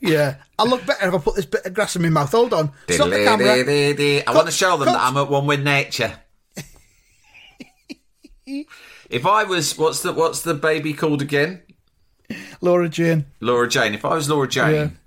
[0.00, 2.30] Yeah, I look better if I put this bit of grass in my mouth.
[2.32, 4.22] Hold on, stop the camera.
[4.26, 4.92] I want to show them cut.
[4.92, 6.12] that I'm at one with nature.
[8.46, 11.62] if I was, what's the what's the baby called again?
[12.60, 13.26] Laura Jane.
[13.40, 13.94] Laura Jane.
[13.94, 14.98] If I was Laura Jane,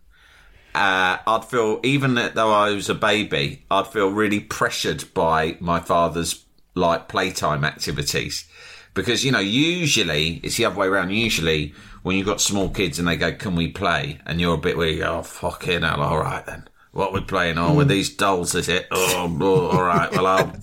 [0.76, 5.80] uh, I'd feel even though I was a baby, I'd feel really pressured by my
[5.80, 6.46] father's
[6.78, 8.48] like playtime activities
[8.94, 11.12] because you know usually it's the other way around.
[11.12, 14.58] Usually when you've got small kids and they go, "Can we play?" and you're a
[14.58, 17.88] bit where you go, "Oh fucking hell, all right then." What we playing on with
[17.88, 17.92] mm.
[17.92, 18.56] these dolls?
[18.56, 18.88] Is it?
[18.90, 20.12] Oh, oh, all right.
[20.12, 20.54] Well, I'll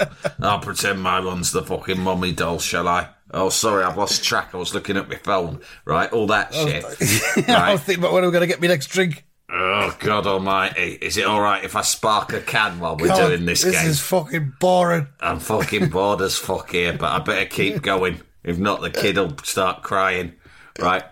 [0.43, 3.11] I'll pretend my one's the fucking mummy doll, shall I?
[3.31, 4.51] Oh, sorry, I've lost track.
[4.53, 5.61] I was looking at my phone.
[5.85, 6.85] Right, all that oh, shit.
[7.49, 9.25] I was thinking about when I'm going to get my next drink.
[9.51, 10.99] Oh God Almighty!
[11.01, 13.75] Is it all right if I spark a can while we're God, doing this, this
[13.75, 13.85] game?
[13.85, 15.09] This is fucking boring.
[15.21, 18.21] I'm fucking bored as fuck here, but I better keep going.
[18.43, 20.35] If not, the kid will start crying.
[20.79, 21.05] Right.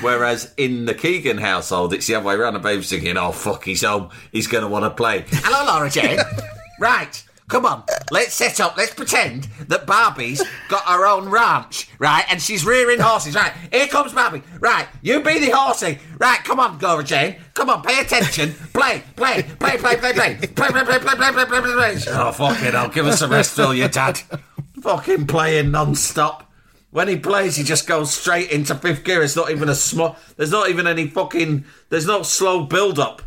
[0.00, 2.54] Whereas in the Keegan household, it's the other way around.
[2.54, 4.10] The baby's thinking, "Oh fuck, he's home.
[4.32, 6.18] He's going to want to play." Hello, Laura Jane.
[6.80, 7.22] right.
[7.48, 8.76] Come on, let's set up.
[8.76, 12.24] Let's pretend that Barbie's got her own ranch, right?
[12.28, 13.52] And she's rearing horses, right?
[13.70, 14.88] Here comes Barbie, right?
[15.00, 16.42] You be the horsey, right?
[16.42, 17.36] Come on, Laura Jane.
[17.54, 18.52] Come on, pay attention.
[18.72, 21.96] Play, play, play, play, play, play, play, play, play, play, play, play, play, play.
[22.08, 22.74] Oh fuck it!
[22.74, 24.20] I'll give us a rest, will you, Dad?
[24.82, 26.50] Fucking playing non-stop.
[26.90, 29.22] When he plays, he just goes straight into fifth gear.
[29.22, 30.16] It's not even a small.
[30.36, 31.64] There's not even any fucking.
[31.90, 33.22] There's no slow build-up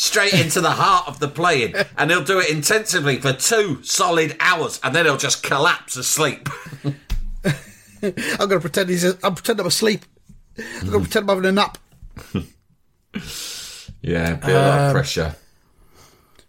[0.00, 4.34] straight into the heart of the playing, and he'll do it intensively for two solid
[4.40, 6.48] hours, and then he'll just collapse asleep.
[8.02, 9.04] I'm going to pretend he's.
[9.04, 10.04] A, I'm pretend I'm asleep.
[10.58, 11.78] I'm going to pretend I'm having a nap.
[14.02, 15.36] Yeah, a lot of pressure.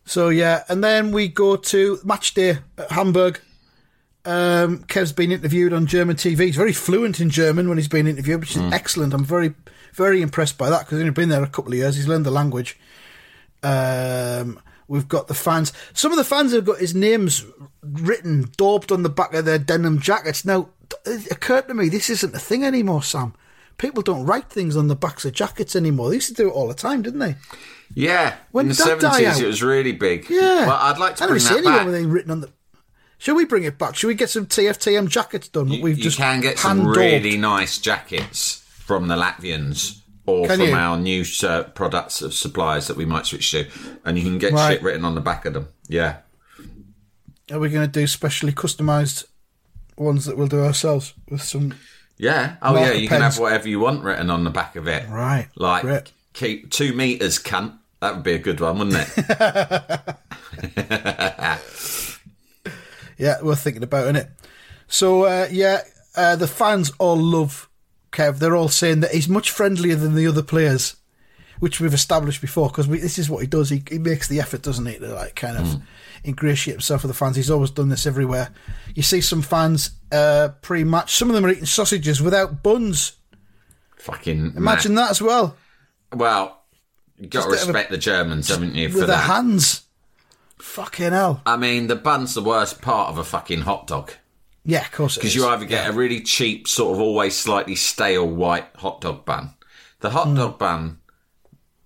[0.06, 3.42] So yeah, and then we go to match day at Hamburg.
[4.24, 6.46] Um, Kev's been interviewed on German TV.
[6.46, 9.14] He's very fluent in German when he's been interviewed, which is excellent.
[9.14, 9.54] I'm very,
[9.94, 11.98] very impressed by that because he's only been there a couple of years.
[11.98, 12.80] He's learned the language.
[13.63, 15.74] Um, we've got the fans.
[15.93, 17.45] Some of the fans have got his names
[17.84, 20.45] written, daubed on the back of their denim jackets.
[20.45, 20.69] Now,
[21.06, 23.34] it occurred to me this isn't a thing anymore, Sam.
[23.78, 26.10] People don't write things on the backs of jackets anymore.
[26.10, 27.36] They used to do it all the time, didn't they?
[27.95, 29.43] Yeah, When in the did that die seventies, out?
[29.43, 30.30] it was really big.
[30.30, 30.67] Yeah.
[30.67, 31.86] well, I'd like to I bring see that anyone back.
[31.88, 32.52] with anything written on the.
[33.17, 33.95] Shall we bring it back?
[33.95, 35.67] Should we get some TFTM jackets done?
[35.69, 40.01] You, We've you just can get some really nice jackets from the Latvians
[40.32, 40.74] or Can from you?
[40.76, 43.67] our new uh, products of suppliers that we might switch to,
[44.06, 44.74] and you can get Right.
[44.74, 45.67] shit written on the back of them.
[45.88, 46.17] Yeah,
[47.52, 49.26] Are we going to do specially customised
[49.98, 51.74] ones that we'll do ourselves with some?
[52.17, 52.56] yeah.
[52.62, 55.08] Oh yeah, you can have whatever you want written on the back of it.
[55.10, 56.12] Right, Like great.
[56.34, 57.74] keep two meters, cunt.
[58.00, 60.15] That would be a good one, wouldn't it?
[63.17, 64.30] Yeah, we're thinking about it.
[64.88, 65.82] So uh, yeah,
[66.15, 67.70] uh, the fans all love
[68.12, 68.39] Kev.
[68.39, 70.95] They're all saying that he's much friendlier than the other players,
[71.60, 72.69] which we've established before.
[72.69, 73.69] Because this is what he does.
[73.69, 75.82] He, he makes the effort, doesn't he, to like kind of
[76.24, 77.36] ingratiate himself with the fans.
[77.36, 78.50] He's always done this everywhere.
[78.95, 81.15] You see some fans uh, pre-match.
[81.15, 83.13] Some of them are eating sausages without buns.
[83.97, 85.04] Fucking Imagine mad.
[85.04, 85.56] that as well.
[86.13, 86.62] Well,
[87.17, 89.84] you got to Just a respect the Germans, haven't you, for with their hands.
[90.58, 91.41] Fucking hell.
[91.45, 94.12] I mean, the bun's the worst part of a fucking hot dog.
[94.63, 98.28] Yeah, of course Because you either get a really cheap, sort of always slightly stale
[98.28, 99.56] white hot dog bun.
[100.02, 101.00] The hot dog bun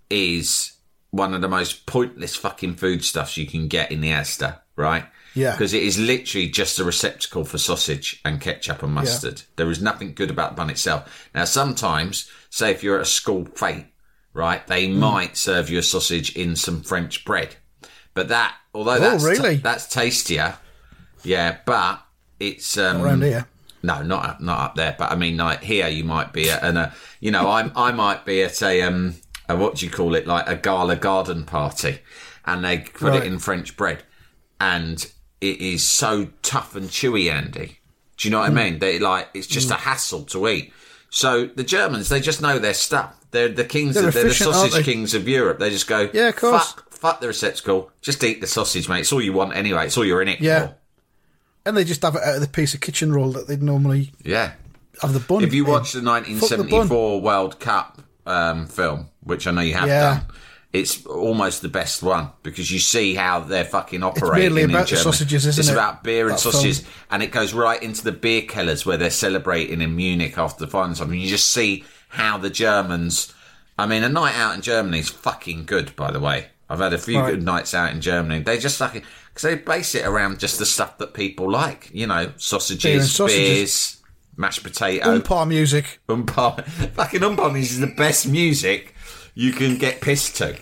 [0.10, 0.74] is
[1.12, 5.06] one of the most pointless fucking foodstuffs you can get in the Asda, right?
[5.34, 5.52] Yeah.
[5.52, 9.42] Because it is literally just a receptacle for sausage and ketchup and mustard.
[9.58, 11.30] There is nothing good about the bun itself.
[11.34, 13.88] Now, sometimes, say if you're at a school fete,
[14.34, 15.00] right, they Hmm.
[15.00, 17.56] might serve you a sausage in some French bread.
[18.14, 19.56] But that, although that's, Oh, really?
[19.58, 20.58] that's tastier,
[21.24, 22.05] yeah, but
[22.40, 23.48] it's um, around here.
[23.84, 24.96] no, not up, not up there.
[24.98, 27.92] But I mean, like here, you might be at, and a, you know, I I
[27.92, 29.16] might be at a um,
[29.50, 32.00] a, what do you call it, like a gala garden party,
[32.46, 33.24] and they put Right.
[33.24, 34.04] it in French bread,
[34.60, 35.06] and
[35.42, 37.80] it is so tough and chewy, Andy.
[38.18, 38.58] Do you know what Hmm.
[38.58, 38.80] I mean?
[38.80, 40.72] They like it's just a hassle to eat.
[41.10, 43.16] So the Germans, they just know their stuff.
[43.32, 43.96] They're the kings.
[43.96, 44.84] They're of, they're the efficient, sausage they?
[44.84, 45.60] kings of Europe.
[45.60, 46.72] They just go, Yeah, of course.
[46.74, 47.92] Fuck, fuck the receptacle.
[48.02, 49.02] Just eat the sausage, mate.
[49.02, 49.86] It's all you want anyway.
[49.86, 50.68] It's all you're in it Yeah.
[50.68, 50.76] for.
[51.66, 54.12] And they just have it out of the piece of kitchen roll that they'd normally
[54.24, 54.52] Yeah.
[55.02, 55.44] have the bun.
[55.44, 55.72] If you in.
[55.72, 60.02] watch the Fuck the 1974 World Cup um, film, which I know you have Yeah.
[60.02, 60.22] done,
[60.74, 64.58] it's almost the best one because you see how they're fucking operating.
[64.58, 65.04] in about the Germany.
[65.04, 65.74] sausages, isn't it's it?
[65.74, 66.94] about beer and That sausages, film.
[67.12, 70.70] and it goes right into the beer killers where they're celebrating in Munich after the
[70.72, 70.96] final.
[71.02, 73.34] I mean, you just see how the Germans.
[73.80, 75.96] I mean, a night out in Germany is fucking good.
[75.96, 77.32] By the way, I've had a few Right.
[77.32, 78.42] good nights out in Germany.
[78.42, 79.04] They just fucking
[79.36, 81.92] because they base it around just the stuff that people like.
[81.94, 83.38] You know, sausages, sausages.
[83.38, 84.02] beers,
[84.38, 85.20] mashed potato.
[85.20, 86.00] oompah music.
[86.08, 88.96] Oompah, fucking oompah music is the best music
[89.34, 90.58] you can get pissed to,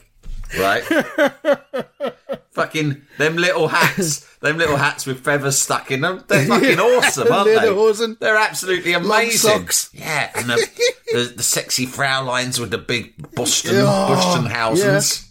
[0.57, 0.83] right?
[2.53, 6.23] fucking them little hats, them little hats with feathers stuck in them.
[6.27, 8.15] They're fucking awesome, aren't they?
[8.19, 9.69] They're absolutely amazing.
[9.93, 10.67] Yeah, and the,
[11.11, 15.29] the, the sexy Frauleins with the big Boston Oh, Bustenhausens.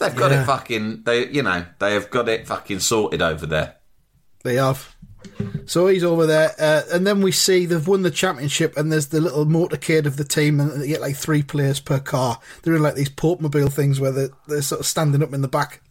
[0.00, 0.42] They've got Yeah.
[0.42, 1.02] it fucking.
[1.04, 3.76] They, you know, they have got it fucking sorted over there.
[4.42, 4.96] They have.
[5.66, 9.08] So he's over there, uh, and then we see they've won the championship, and there's
[9.08, 12.40] the little motorcade of the team, and they get like three players per car.
[12.62, 15.48] They're in like these popemobile things where they're, they're sort of standing up in the
[15.48, 15.82] back,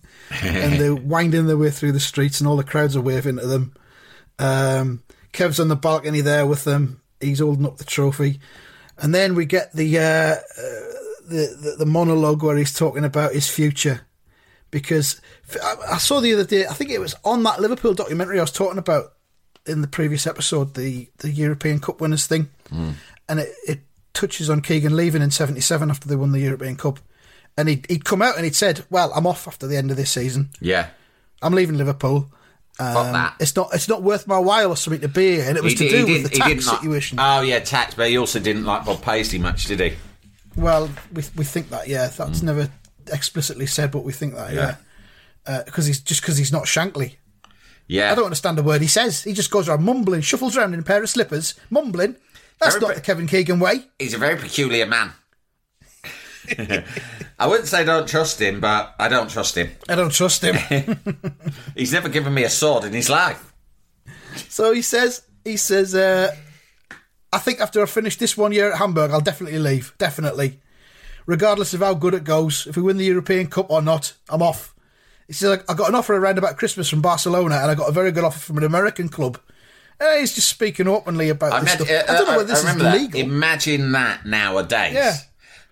[0.41, 3.45] and they're winding their way through the streets, and all the crowds are waving to
[3.45, 3.73] them.
[4.39, 7.01] Um, Kev's on the balcony there with them.
[7.21, 8.39] He's holding up the trophy,
[8.97, 10.93] and then we get the uh, uh,
[11.29, 14.01] the, the the monologue where he's talking about his future
[14.71, 15.21] because
[15.63, 16.65] I I saw the other day.
[16.65, 19.13] I think it was on that Liverpool documentary I was talking about
[19.65, 22.91] in the previous episode, the the European Cup winners thing, hmm.
[23.27, 23.79] and it, it
[24.13, 26.99] touches on Keegan leaving in '77 after they won the European Cup,
[27.57, 29.97] and he'd, he'd come out and he'd said, "Well, I'm off after the end of
[29.97, 30.49] this season.
[30.59, 30.87] Yeah,
[31.41, 32.31] I'm leaving Liverpool.
[32.81, 33.35] Um, that.
[33.41, 35.75] It's not it's not worth my while or something to be here." And it was
[35.75, 37.17] to did- do with the tax didn't like- situation.
[37.19, 39.93] oh yeah, tax, but he also didn't like Bob Paisley much, did he?
[40.59, 42.07] Well, we we think that, yeah.
[42.07, 42.69] That's never
[43.11, 44.75] explicitly said, but we think that, yeah.
[45.65, 47.15] Because he's just because he's not Shankly.
[47.87, 49.23] Yeah, I don't understand a word he says.
[49.23, 52.15] He just goes around mumbling, shuffles around in a pair of slippers, mumbling.
[52.59, 53.85] That's Very not the Kevin Keegan way.
[53.97, 55.13] he's a very peculiar man.
[57.39, 59.69] I wouldn't say don't trust him, but I don't trust him.
[59.87, 60.55] I don't trust him.
[61.75, 63.53] He's never given me a sword in his life.
[64.49, 66.35] so he says, he says, uh,
[67.31, 69.93] I think after I finish this one year at Hamburg, I'll definitely leave.
[69.97, 70.59] Definitely.
[71.25, 74.41] Regardless of how good it goes, if we win the European Cup or not, I'm
[74.41, 74.73] off.
[75.27, 77.91] He says, I got an offer around about Christmas from Barcelona and I got a
[77.91, 79.39] very good offer from an American club.
[80.01, 82.09] Uh, he's just speaking openly about I, this meant- stuff.
[82.09, 82.93] uh, I don't know uh, whether this is that.
[82.99, 83.19] legal.
[83.21, 84.93] Imagine that nowadays.
[84.93, 85.15] Yeah.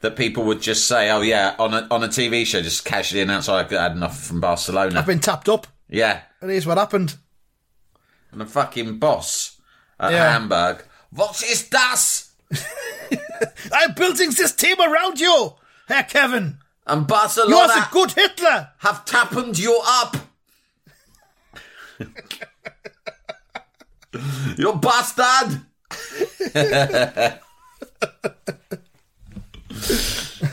[0.02, 3.24] That people would just say, "Oh yeah," on a on a TV show, just casually
[3.24, 6.68] announce, "Oh, I had an offer from Barcelona." I've been tapped up, yeah, and here's
[6.68, 7.16] what happened.
[8.32, 9.58] and the fucking boss
[10.00, 10.32] at Yeah.
[10.34, 10.84] Hamburg.
[11.12, 12.32] What is das?
[13.74, 15.54] I'm building this team around you,
[15.88, 16.60] Herr Kevin.
[16.86, 17.52] And Barcelona.
[17.52, 18.70] You are the good Hitler.
[18.80, 20.16] have tapped you up.
[24.58, 25.62] you bastard!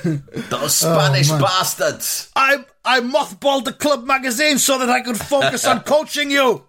[0.04, 1.40] Those oh, Spanish man.
[1.40, 2.30] bastards.
[2.36, 6.64] I I mothballed the club magazine so that I could focus on coaching you.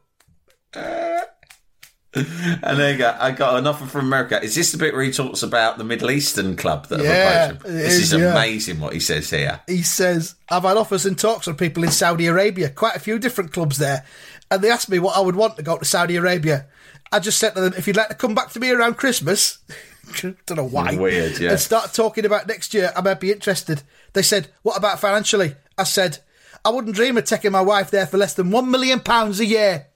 [2.63, 3.15] And then go.
[3.19, 4.41] I got an offer from America.
[4.41, 7.45] Is this the bit where he talks about the Middle Eastern club that have Yeah,
[7.45, 7.73] approached him?
[7.73, 8.32] This is, is yeah.
[8.32, 9.62] amazing what he says here.
[9.67, 13.19] He says, I've had offers and talks with people in Saudi Arabia, quite a few
[13.19, 14.06] different clubs there.
[14.49, 16.67] And they asked me what I would want to go to Saudi Arabia.
[17.12, 19.60] I just said to them, if you'd like to come back to me around Christmas,
[20.21, 20.95] don't know why.
[20.95, 21.51] Weird, yeah.
[21.51, 23.84] And start talking about next year, I might be interested.
[24.13, 25.56] They said, what about financially?
[25.78, 26.19] I said,
[26.63, 29.45] I wouldn't dream of taking my wife there for less than one million pounds a
[29.45, 29.88] year.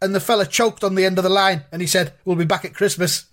[0.00, 2.44] And the fella choked on the end of the line and he said, We'll be
[2.44, 3.24] back at Christmas.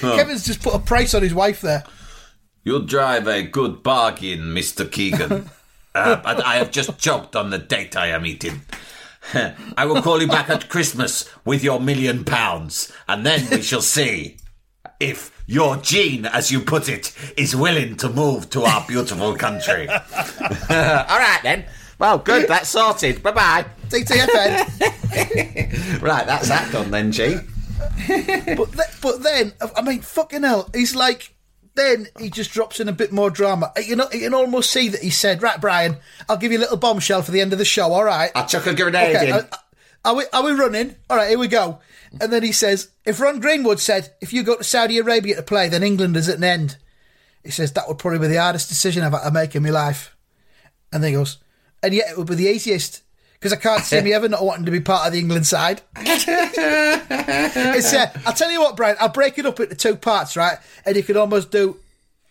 [0.00, 1.84] Kevin's just put a price on his wife there.
[2.62, 4.90] You drive a good bargain, Mr.
[4.90, 5.50] Keegan.
[5.94, 8.62] uh, but I have just choked on the date I am eating.
[9.76, 13.82] I will call you back at Christmas with your million pounds, and then we shall
[13.82, 14.36] see
[15.00, 19.88] if your Jean, as you put it, is willing to move to our beautiful country.
[19.88, 19.96] All
[20.68, 21.66] right, then.
[21.98, 22.48] Well, good.
[22.48, 23.22] That's sorted.
[23.22, 23.64] Bye bye.
[23.88, 24.82] TTFN.
[26.02, 27.36] Right, that's that done then, G.
[28.56, 31.34] but, th- but then, I mean, fucking hell, he's like,
[31.74, 33.72] then he just drops in a bit more drama.
[33.82, 35.96] You know, you can almost see that he said, right, Brian,
[36.28, 38.30] I'll give you a little bombshell for the end of the show, all right?
[38.34, 39.34] I'll chuck a grenade Okay, in.
[39.34, 39.48] are,
[40.04, 40.96] are we are we running?
[41.08, 41.80] All right, here we go.
[42.20, 45.42] And then he says, if Ron Greenwood said, if you go to Saudi Arabia to
[45.42, 46.76] play, then England is at an end.
[47.44, 49.70] He says that would probably be the hardest decision I've had to make in my
[49.70, 50.16] life.
[50.92, 51.38] And then he goes,
[51.86, 53.02] and yet it would be the easiest
[53.34, 55.82] because I can't see me ever not wanting to be part of the England side.
[55.96, 56.26] it's,
[57.94, 60.58] uh, I'll tell you what, Brian, I'll break it up into two parts, right?
[60.84, 61.78] And you can almost do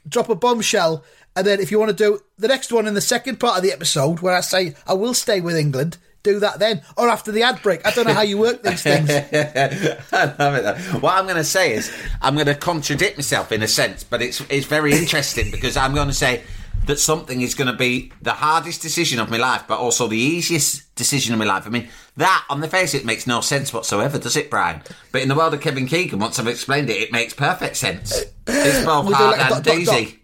[0.09, 1.05] drop a bombshell,
[1.37, 3.63] and then if you want to do the next one in the second part of
[3.63, 7.31] the episode, where I say I will stay with England, do that then, or after
[7.31, 7.87] the ad break.
[7.87, 9.09] I don't know how you work these things.
[10.11, 10.63] I love it.
[10.63, 10.99] Though.
[10.99, 14.21] What I'm going to say is, I'm going to contradict myself in a sense, but
[14.21, 16.43] it's it's very interesting because I'm going to say
[16.85, 20.17] that something is going to be the hardest decision of my life, but also the
[20.17, 21.65] easiest decision of my life.
[21.65, 24.81] I mean, that on the face it makes no sense whatsoever, does it, Brian?
[25.11, 28.23] But in the world of Kevin Keegan, once I've explained it, it makes perfect sense.
[28.47, 30.19] It's both hard like and easy.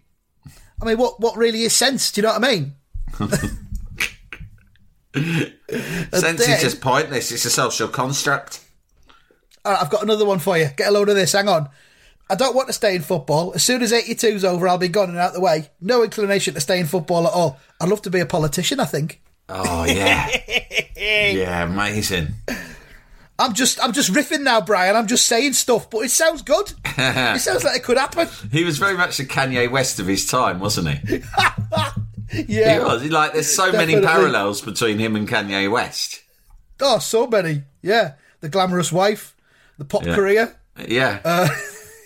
[0.80, 2.10] I mean, what what really is sense?
[2.10, 2.74] Do you know what I mean?
[5.14, 7.30] Sense then- is just pointless.
[7.32, 8.60] It's a social construct.
[9.64, 10.68] All right, I've got another one for you.
[10.76, 11.32] Get a load of this.
[11.32, 11.68] Hang on.
[12.30, 13.52] I don't want to stay in football.
[13.54, 15.68] As soon as 82's over, I'll be gone and out the way.
[15.80, 17.60] No inclination to stay in football at all.
[17.80, 19.20] I'd love to be a politician, I think.
[19.48, 20.28] Oh yeah,
[20.96, 22.28] yeah, amazing.
[23.38, 24.94] I'm just I'm just riffing now, Brian.
[24.96, 26.72] I'm just saying stuff, but it sounds good.
[26.86, 28.28] it sounds like it could happen.
[28.50, 31.22] He was very much the Kanye West of his time, wasn't he?
[32.48, 32.78] Yeah.
[32.78, 33.04] He was.
[33.10, 36.22] Like, there's so many parallels between him and Kanye West.
[36.80, 37.64] Oh, so many.
[37.82, 38.14] Yeah.
[38.40, 39.36] The glamorous wife,
[39.76, 40.14] the pop Yeah.
[40.14, 40.56] career.
[40.88, 41.20] Yeah.
[41.22, 41.48] Uh,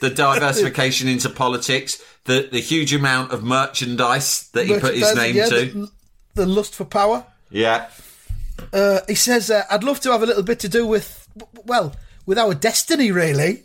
[0.01, 5.36] the diversification into politics, the the huge amount of merchandise that he put his name
[5.36, 5.55] yeah, to.
[5.66, 5.90] The,
[6.34, 7.24] the lust for power.
[7.51, 7.88] yeah.
[8.72, 11.28] Uh, he says, uh, I'd love to have a little bit to do with,
[11.66, 11.94] well,
[12.24, 13.64] with our destiny, really.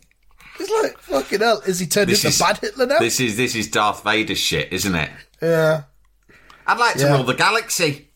[0.59, 2.99] It's like, fucking hell, is he turned This into is bad Hitler now?
[2.99, 5.09] This is this is Darth Vader shit, isn't it?
[5.41, 5.83] yeah.
[6.67, 7.13] I'd like to Yeah.
[7.15, 8.09] rule the galaxy.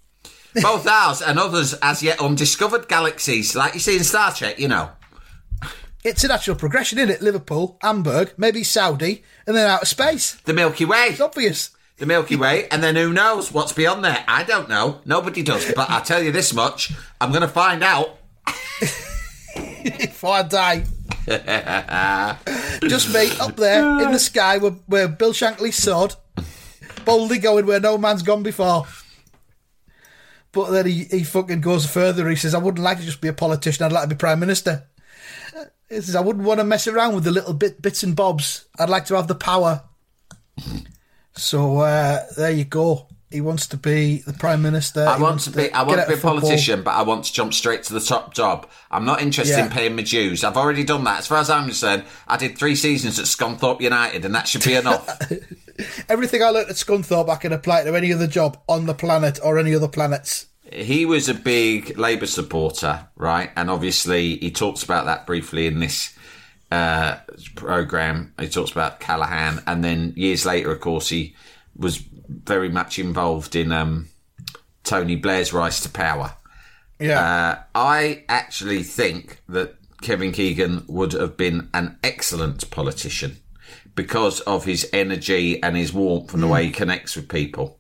[0.62, 4.68] Both ours and others as yet undiscovered galaxies, like you see in Star Trek, you
[4.68, 4.90] know.
[6.06, 7.22] It's a natural progression, isn't it?
[7.24, 10.36] Liverpool, Hamburg, maybe Saudi, and then out of space.
[10.46, 11.08] The Milky Way.
[11.10, 11.72] It's obvious.
[11.98, 14.24] the Milky Way, and then who knows what's beyond there?
[14.28, 15.02] I don't know.
[15.04, 15.74] Nobody does.
[15.74, 18.20] But I tell you this much: I'm going to find out.
[19.56, 20.84] if I die.
[22.88, 26.14] Just me up there in the sky where, where Bill Shankly's sword,
[27.04, 28.86] boldly going where no man's gone before.
[30.52, 32.30] But then he, he fucking goes further.
[32.30, 34.40] He says, I wouldn't like to just be a politician, I'd like to be Prime
[34.40, 34.88] Minister.
[35.90, 38.66] Says, I wouldn't want to mess around with the little bit bits and bobs.
[38.80, 39.84] I'd like to have the power.
[41.34, 43.08] So uh, there you go.
[43.30, 45.06] He wants to be the Prime Minister.
[45.06, 45.72] I want to be.
[45.74, 46.40] I want to be a football.
[46.40, 48.70] politician, but I want to jump straight to the top job.
[48.90, 49.66] I'm not interested Yeah.
[49.66, 50.44] in paying my dues.
[50.44, 51.20] I've already done that.
[51.20, 54.64] As far as I'm concerned, I did three seasons at Scunthorpe United, and that should
[54.64, 55.10] be enough.
[56.10, 59.40] Everything I learnt at Scunthorpe, I can apply to any other job on the planet
[59.44, 60.46] or any other planets.
[60.72, 63.52] He was a big Labour supporter, right?
[63.56, 66.18] And obviously, he talks about that briefly in this
[66.72, 67.18] uh,
[67.56, 68.34] program.
[68.40, 71.36] He talks about Callaghan, and then years later, of course, he
[71.76, 71.98] was
[72.28, 74.08] very much involved in um,
[74.84, 76.34] Tony Blair's rise to power.
[77.00, 77.20] Yeah.
[77.20, 83.38] Uh, I actually think that Kevin Keegan would have been an excellent politician
[83.96, 87.80] because of his energy and his warmth and the way he connects with people.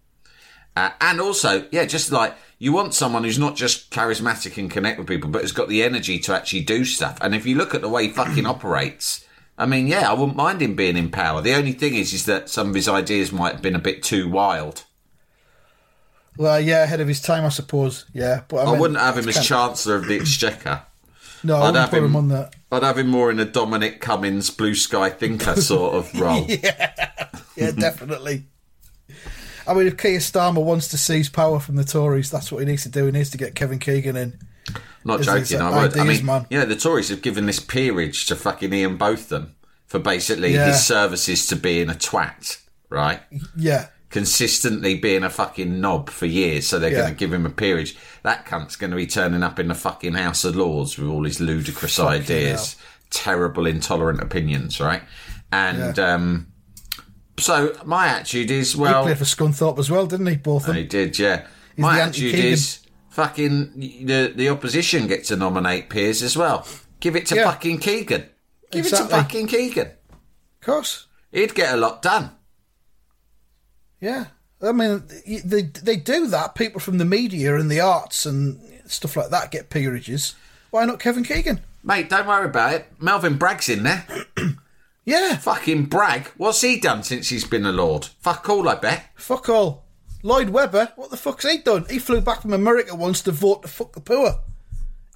[0.75, 4.97] Uh, and also, yeah, just like you want someone who's not just charismatic and connect
[4.99, 7.17] with people, but has got the energy to actually do stuff.
[7.21, 9.25] And if you look at the way he fucking operates,
[9.57, 11.41] I mean, yeah, I wouldn't mind him being in power.
[11.41, 14.03] The only thing is, is that some of his ideas might have been a bit
[14.03, 14.83] too wild.
[16.37, 18.05] Well, yeah, ahead of his time, I suppose.
[18.13, 20.83] Yeah, but I, I mean, wouldn't have him as Chancellor of the Exchequer.
[21.43, 22.53] No, I I'd wouldn't have put him, him- on that.
[22.71, 26.45] I'd have him more in a Dominic Cummings blue sky thinker sort of role.
[26.49, 28.47] yeah, Yeah, definitely.
[29.67, 32.65] I mean, if Keir Starmer wants to seize power from the Tories, that's what he
[32.65, 33.05] needs to do.
[33.05, 34.39] He needs to get Kevin Keegan in.
[35.03, 35.97] Not joking, I would.
[35.97, 36.45] I ideas, mean, man?
[36.49, 39.55] you know, the Tories have given this peerage to fucking Ian Botham
[39.87, 40.67] for basically Yeah.
[40.67, 42.57] his services to being a twat,
[42.89, 43.21] right?
[43.55, 46.97] Yeah, Consistently being a fucking knob for years, so they're Yeah.
[47.01, 47.95] going to give him a peerage.
[48.23, 51.23] That cunt's going to be turning up in the fucking House of Lords with all
[51.25, 52.75] his ludicrous ideas,
[53.11, 55.03] terrible, intolerant opinions, right?
[55.51, 56.47] And um,
[57.37, 59.01] so my attitude is, well.
[59.03, 60.35] he played for Scunthorpe as well, didn't he?
[60.35, 61.47] Both of He did, yeah.
[61.75, 62.79] He's My attitude is
[63.09, 66.67] fucking the the opposition get to nominate peers as well.
[66.99, 67.45] Give it to Yeah.
[67.51, 68.29] fucking Keegan.
[68.71, 69.87] Give it to fucking Keegan.
[69.87, 71.07] Of course.
[71.31, 72.31] He'd get a lot done.
[73.99, 74.25] Yeah,
[74.61, 75.03] I mean,
[75.43, 76.55] they they do that.
[76.55, 80.35] People from the media and the arts and stuff like that get peerages.
[80.71, 81.61] Why not Kevin Keegan?
[81.83, 82.87] Mate, don't worry about it.
[82.99, 84.05] Melvin Bragg's in there.
[85.05, 86.27] Yeah, fucking Bragg.
[86.37, 88.05] What's he done since he's been a lord?
[88.21, 89.05] Fuck all, I bet.
[89.15, 89.85] fuck all.
[90.23, 91.85] Lloyd Webber, what the fuck's he done?
[91.87, 94.39] He flew back from America once to vote to fuck the poor.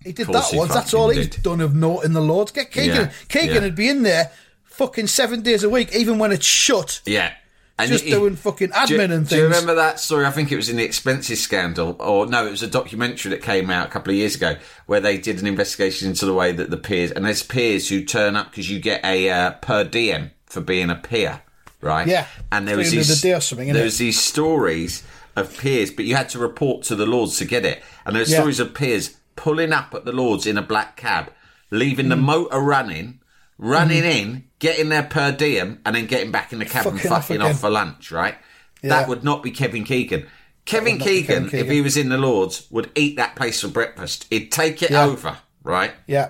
[0.03, 0.71] He did that he once.
[0.73, 1.41] That's all he's did.
[1.43, 2.51] done of note in the Lords.
[2.51, 2.95] Get Keegan.
[2.95, 3.61] Yeah, Keegan yeah.
[3.61, 4.31] would be in there
[4.65, 7.33] fucking seven days a week, even when it's shut, Yeah.
[7.79, 9.29] And just doing fucking admin do, and things.
[9.29, 10.25] Do you remember that story?
[10.25, 13.41] I think it was in the expenses scandal, or no, it was a documentary that
[13.41, 16.51] came out a couple of years ago where they did an investigation into the way
[16.51, 19.83] that the peers and there's peers who turn up because you get a uh, per
[19.83, 21.41] diem for being a peer,
[21.81, 22.07] right?
[22.07, 25.03] Yeah, and there was these a day or something, there was these stories
[25.35, 28.23] of peers, but you had to report to the lords to get it, and there
[28.23, 28.39] were Yeah.
[28.39, 31.31] stories of peers pulling up at the lords in a black cab,
[31.71, 32.21] leaving the Mm.
[32.23, 33.18] motor running.
[33.61, 34.29] Running mm-hmm.
[34.29, 37.51] in, getting their per diem, and then getting back in the cab and Fucking off
[37.51, 38.35] off for lunch, right?
[38.81, 38.89] Yeah.
[38.89, 40.25] That would not be Kevin Keegan.
[40.63, 41.65] Kevin would not be Keegan, Kevin Keegan.
[41.65, 44.25] if he was in the Lords, would eat that place for breakfast.
[44.29, 45.03] He'd take it Yeah.
[45.03, 45.93] over, right?
[46.07, 46.29] Yeah.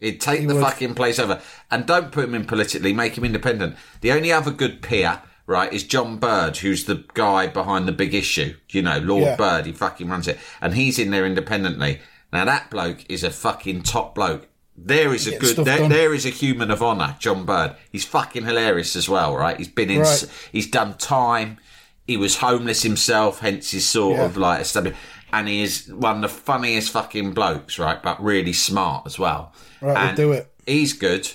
[0.00, 0.62] He'd take He the would.
[0.62, 1.40] fucking place over.
[1.70, 3.76] And don't put him in politically, make him independent.
[4.02, 8.12] The only other good peer, right, is John Bird, who's the guy behind the big
[8.14, 8.56] issue.
[8.68, 9.36] You know, Lord Yeah.
[9.36, 10.38] Bird, he fucking runs it.
[10.60, 12.00] And he's in there independently.
[12.34, 14.48] Now that bloke is a fucking top bloke.
[14.76, 17.76] There is a good, there, there is a human of honour, John Bird.
[17.92, 19.56] He's fucking hilarious as well, right?
[19.56, 20.26] He's been in, Right.
[20.50, 21.58] he's done time.
[22.06, 24.24] He was homeless himself, hence his sort Yeah.
[24.24, 24.96] of like established.
[25.32, 28.02] And he is one of the funniest fucking blokes, right?
[28.02, 29.52] But really smart as well.
[29.80, 30.52] Right, we'll do it.
[30.66, 31.30] He's good,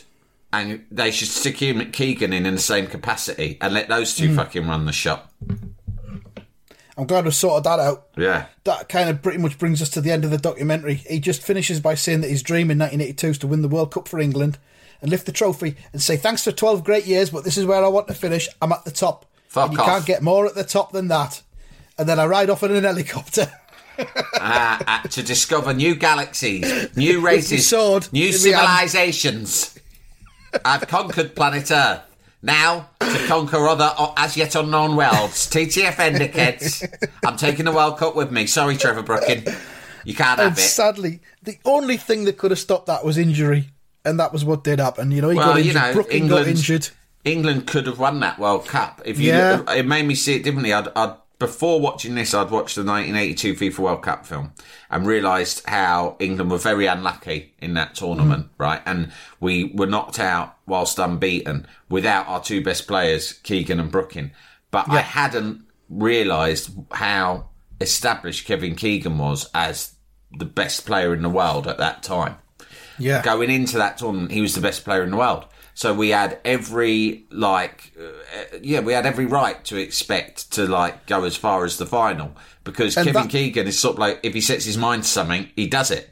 [0.51, 4.15] and they should stick him and Keegan in in the same capacity and let those
[4.15, 4.35] two mm.
[4.35, 5.31] fucking run the shop.
[6.99, 8.07] I'm glad we sorted that out.
[8.17, 8.47] Yeah.
[8.65, 10.95] That kind of pretty much brings us to the end of the documentary.
[10.95, 13.91] He just finishes by saying that his dream in 1982 is to win the World
[13.93, 14.57] Cup for England
[15.01, 17.85] and lift the trophy and say, thanks for 12 great years, but this is where
[17.85, 18.49] I want to finish.
[18.61, 19.25] I'm at the top.
[19.47, 19.87] Fuck and you off.
[19.87, 21.41] can't get more at the top than that.
[21.97, 23.49] And then I ride off in an helicopter.
[23.97, 24.03] uh,
[24.85, 28.89] uh, to discover new galaxies, new races, sword new in my hand.
[28.89, 29.79] civilizations.
[30.65, 32.01] I've conquered planet Earth.
[32.41, 35.47] Now to conquer other as yet unknown worlds.
[35.51, 37.09] TTFN dickheads.
[37.25, 38.45] I'm taking the World Cup with me.
[38.47, 39.43] Sorry, Trevor Brooking.
[40.05, 40.61] You can't and have it.
[40.61, 43.69] sadly, the only thing that could have stopped that was injury.
[44.05, 45.11] And that was what did happen.
[45.11, 45.81] You know, he Well, got you injured.
[45.81, 46.89] know, Brooking England, got injured.
[47.25, 49.01] England could have won that World Cup.
[49.03, 49.69] If you, Yeah.
[49.73, 50.71] it made me see it differently.
[50.71, 54.51] I'd, I'd before watching this, I'd watched the 1982 FIFA World Cup film
[54.89, 58.49] and realised how England were very unlucky in that tournament, Mm.
[58.57, 58.81] right?
[58.85, 64.31] And we were knocked out whilst unbeaten without our two best players, Keegan and Brooking.
[64.69, 67.49] But I hadn't realised how
[67.81, 69.93] established Kevin Keegan was as
[70.37, 72.35] the best player in the world at that time
[72.99, 73.23] Yeah.
[73.23, 75.45] going into that tournament, he was the best player in the world.
[75.79, 81.05] So we had every like, uh, yeah, we had every right to expect to like
[81.05, 84.19] go as far as the final because And Kevin that- Keegan is sort of like
[84.21, 86.09] if he sets his mind to something, he does it.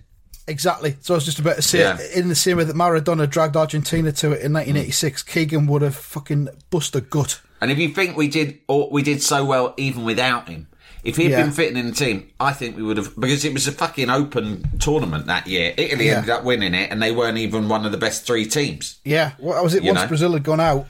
[0.47, 0.95] Exactly.
[1.01, 1.97] So I was just about to say, Yeah.
[2.15, 5.97] in the same way that Maradona dragged Argentina to it in 1986, Keegan would have
[5.97, 7.41] fucking bust a gut.
[7.59, 10.67] And if you think we did, or we did so well even without him,
[11.07, 11.41] if he'd Yeah.
[11.41, 14.09] been fitting in the team, I think we would have because it was a fucking
[14.09, 15.73] open tournament that year.
[15.77, 16.17] Italy Yeah.
[16.17, 18.97] ended up winning it, and they weren't even one of the best three teams.
[19.05, 19.31] Yeah.
[19.39, 19.83] What was it?
[19.83, 20.07] You Once know.
[20.07, 20.85] Brazil had gone out,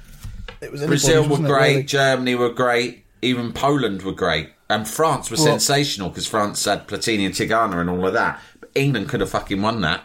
[0.59, 1.83] it was Brazil were great, really?
[1.83, 6.87] Germany were great, even Poland were great, and France was Well- sensational because France had
[6.87, 8.41] Platini and Tigana and all of that.
[8.59, 10.01] But England could have fucking won that.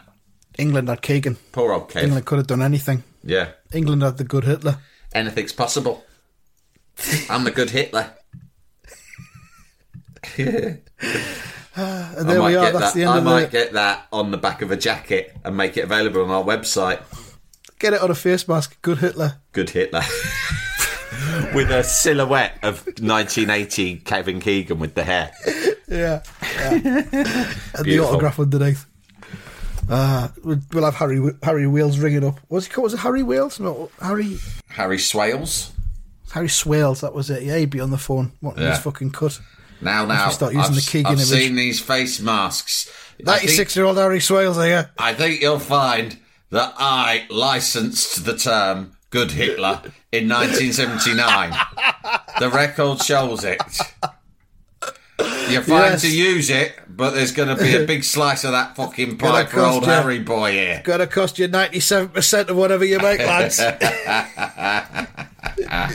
[0.59, 1.39] England had Keegan.
[1.53, 2.03] Poor old Kev.
[2.03, 3.03] England could have done anything.
[3.25, 4.77] Yeah, England had the good Hitler.
[5.15, 6.05] anything's possible.
[7.31, 8.11] I'm the good Hitler.
[11.74, 12.70] And there we are.
[12.70, 12.95] That's that.
[12.95, 13.51] the end I of might the.
[13.51, 17.01] get that on the back of a jacket and make it available on our website.
[17.78, 18.76] Get it on a face mask.
[18.83, 19.39] Good Hitler.
[19.53, 20.03] Good Hitler.
[21.55, 25.33] with a silhouette of 1980 Kevin Keegan with the hair.
[25.89, 26.22] Yeah.
[26.43, 26.70] yeah.
[27.74, 28.87] and the autograph underneath.
[29.91, 32.41] Uh, we'll we'll have Harry Harry Wales ringing up.
[32.49, 32.85] What's he called?
[32.85, 33.61] Was it Harry Wales?
[33.61, 35.70] No, Harry Harry Swales.
[36.33, 37.03] Harry Swales.
[37.03, 37.43] That was it.
[37.43, 38.70] Yeah, he'd be on the phone wanting Yeah.
[38.70, 39.39] his fucking cut.
[39.83, 41.26] Now, now, start using I've, the Keegan I've image.
[41.26, 42.91] seen these face masks.
[43.20, 44.91] Ninety-six-year-old Harry Swales here.
[44.99, 46.18] I think you'll find
[46.51, 51.53] that I licensed the term "Good Hitler" in 1979.
[52.39, 53.61] the record shows it.
[55.51, 56.03] You're fine Yes.
[56.03, 59.45] to use it, but there's going to be a big slice of that fucking pie
[59.45, 59.88] for old you.
[59.90, 60.80] Harry boy here.
[60.84, 63.61] Gonna cost you ninety-seven percent of whatever you make, lads.
[65.74, 65.90] Ah.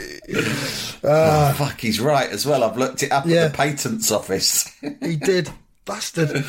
[1.03, 2.63] Oh, fuck, he's right as well.
[2.63, 3.45] I've looked it up Yeah.
[3.45, 4.69] at the patents office.
[5.01, 5.49] he did,
[5.85, 6.43] bastard.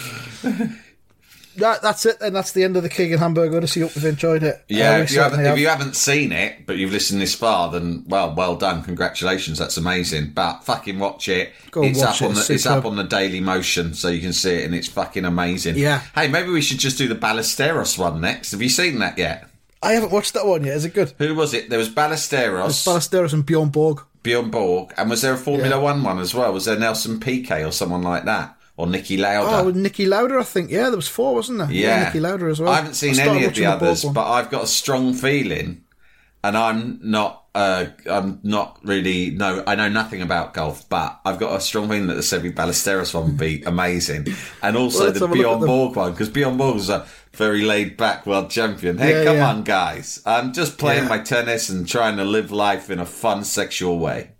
[1.59, 2.33] That, that's it, then.
[2.33, 3.81] That's the end of the Keegan Hamburg Odyssey.
[3.81, 4.65] Hope you've enjoyed it.
[4.69, 7.35] Yeah, Uh, if you, haven't, certainly if you haven't seen it, but you've listened this
[7.35, 10.33] far, then well, well done, congratulations, that's amazing.
[10.35, 11.53] But fucking watch it.
[11.71, 14.09] Go it's watch up it, on the it's it's up on the Daily Motion, so
[14.09, 15.77] you can see it, and it's fucking amazing.
[15.77, 16.01] Yeah.
[16.15, 18.53] Hey, maybe we should just do the Ballesteros one next.
[18.53, 19.49] Have you seen that yet?
[19.83, 20.77] I haven't watched that one yet.
[20.77, 21.13] Is it good?
[21.19, 21.71] Who was it?
[21.71, 24.03] There was Ballesteros, Ballesteros and Bjorn Borg.
[24.25, 25.77] Bjorn Borg, and was there a Formula Yeah.
[25.83, 26.53] One one as well?
[26.53, 29.59] Was there Nelson Piquet or someone like that, or Niki Lauda.
[29.69, 30.71] Oh, Niki Lauda, I think.
[30.71, 31.71] Yeah, there was four, wasn't there?
[31.71, 32.71] Yeah, Niki Lauda as well.
[32.73, 34.15] I haven't seen started any of the others, one.
[34.15, 35.83] but I've got a strong feeling
[36.43, 37.45] and I'm not.
[37.55, 39.31] Uh, I'm not really.
[39.31, 42.55] No, I know nothing about golf, but I've got a strong feeling that the Seve
[42.55, 44.29] Ballesteros one would be amazing,
[44.63, 45.67] and also Well, the have a look at Bjorn.
[45.67, 47.05] Borg one because Bjorn Borg is a
[47.35, 48.99] very laid back world champion.
[48.99, 49.49] Hey, Yeah, come yeah.
[49.49, 50.23] on, guys!
[50.25, 51.09] I'm just playing Yeah.
[51.09, 54.31] my tennis and trying to live life in a fun, sexual way.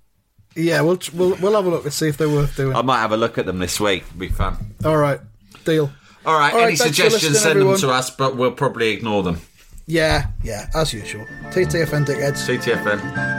[0.59, 2.75] Yeah, we'll we'll we'll have a look and see if they're worth doing.
[2.75, 4.03] I might have a look at them this week.
[4.19, 4.75] Be fun.
[4.85, 5.21] All right,
[5.65, 5.93] deal.
[6.27, 9.41] All right, All any suggestions, send them to us, but we'll probably ignore them.
[9.87, 11.25] Yeah, yeah, as usual.
[11.51, 12.45] TTFN dickheads.
[12.45, 13.39] CTFN.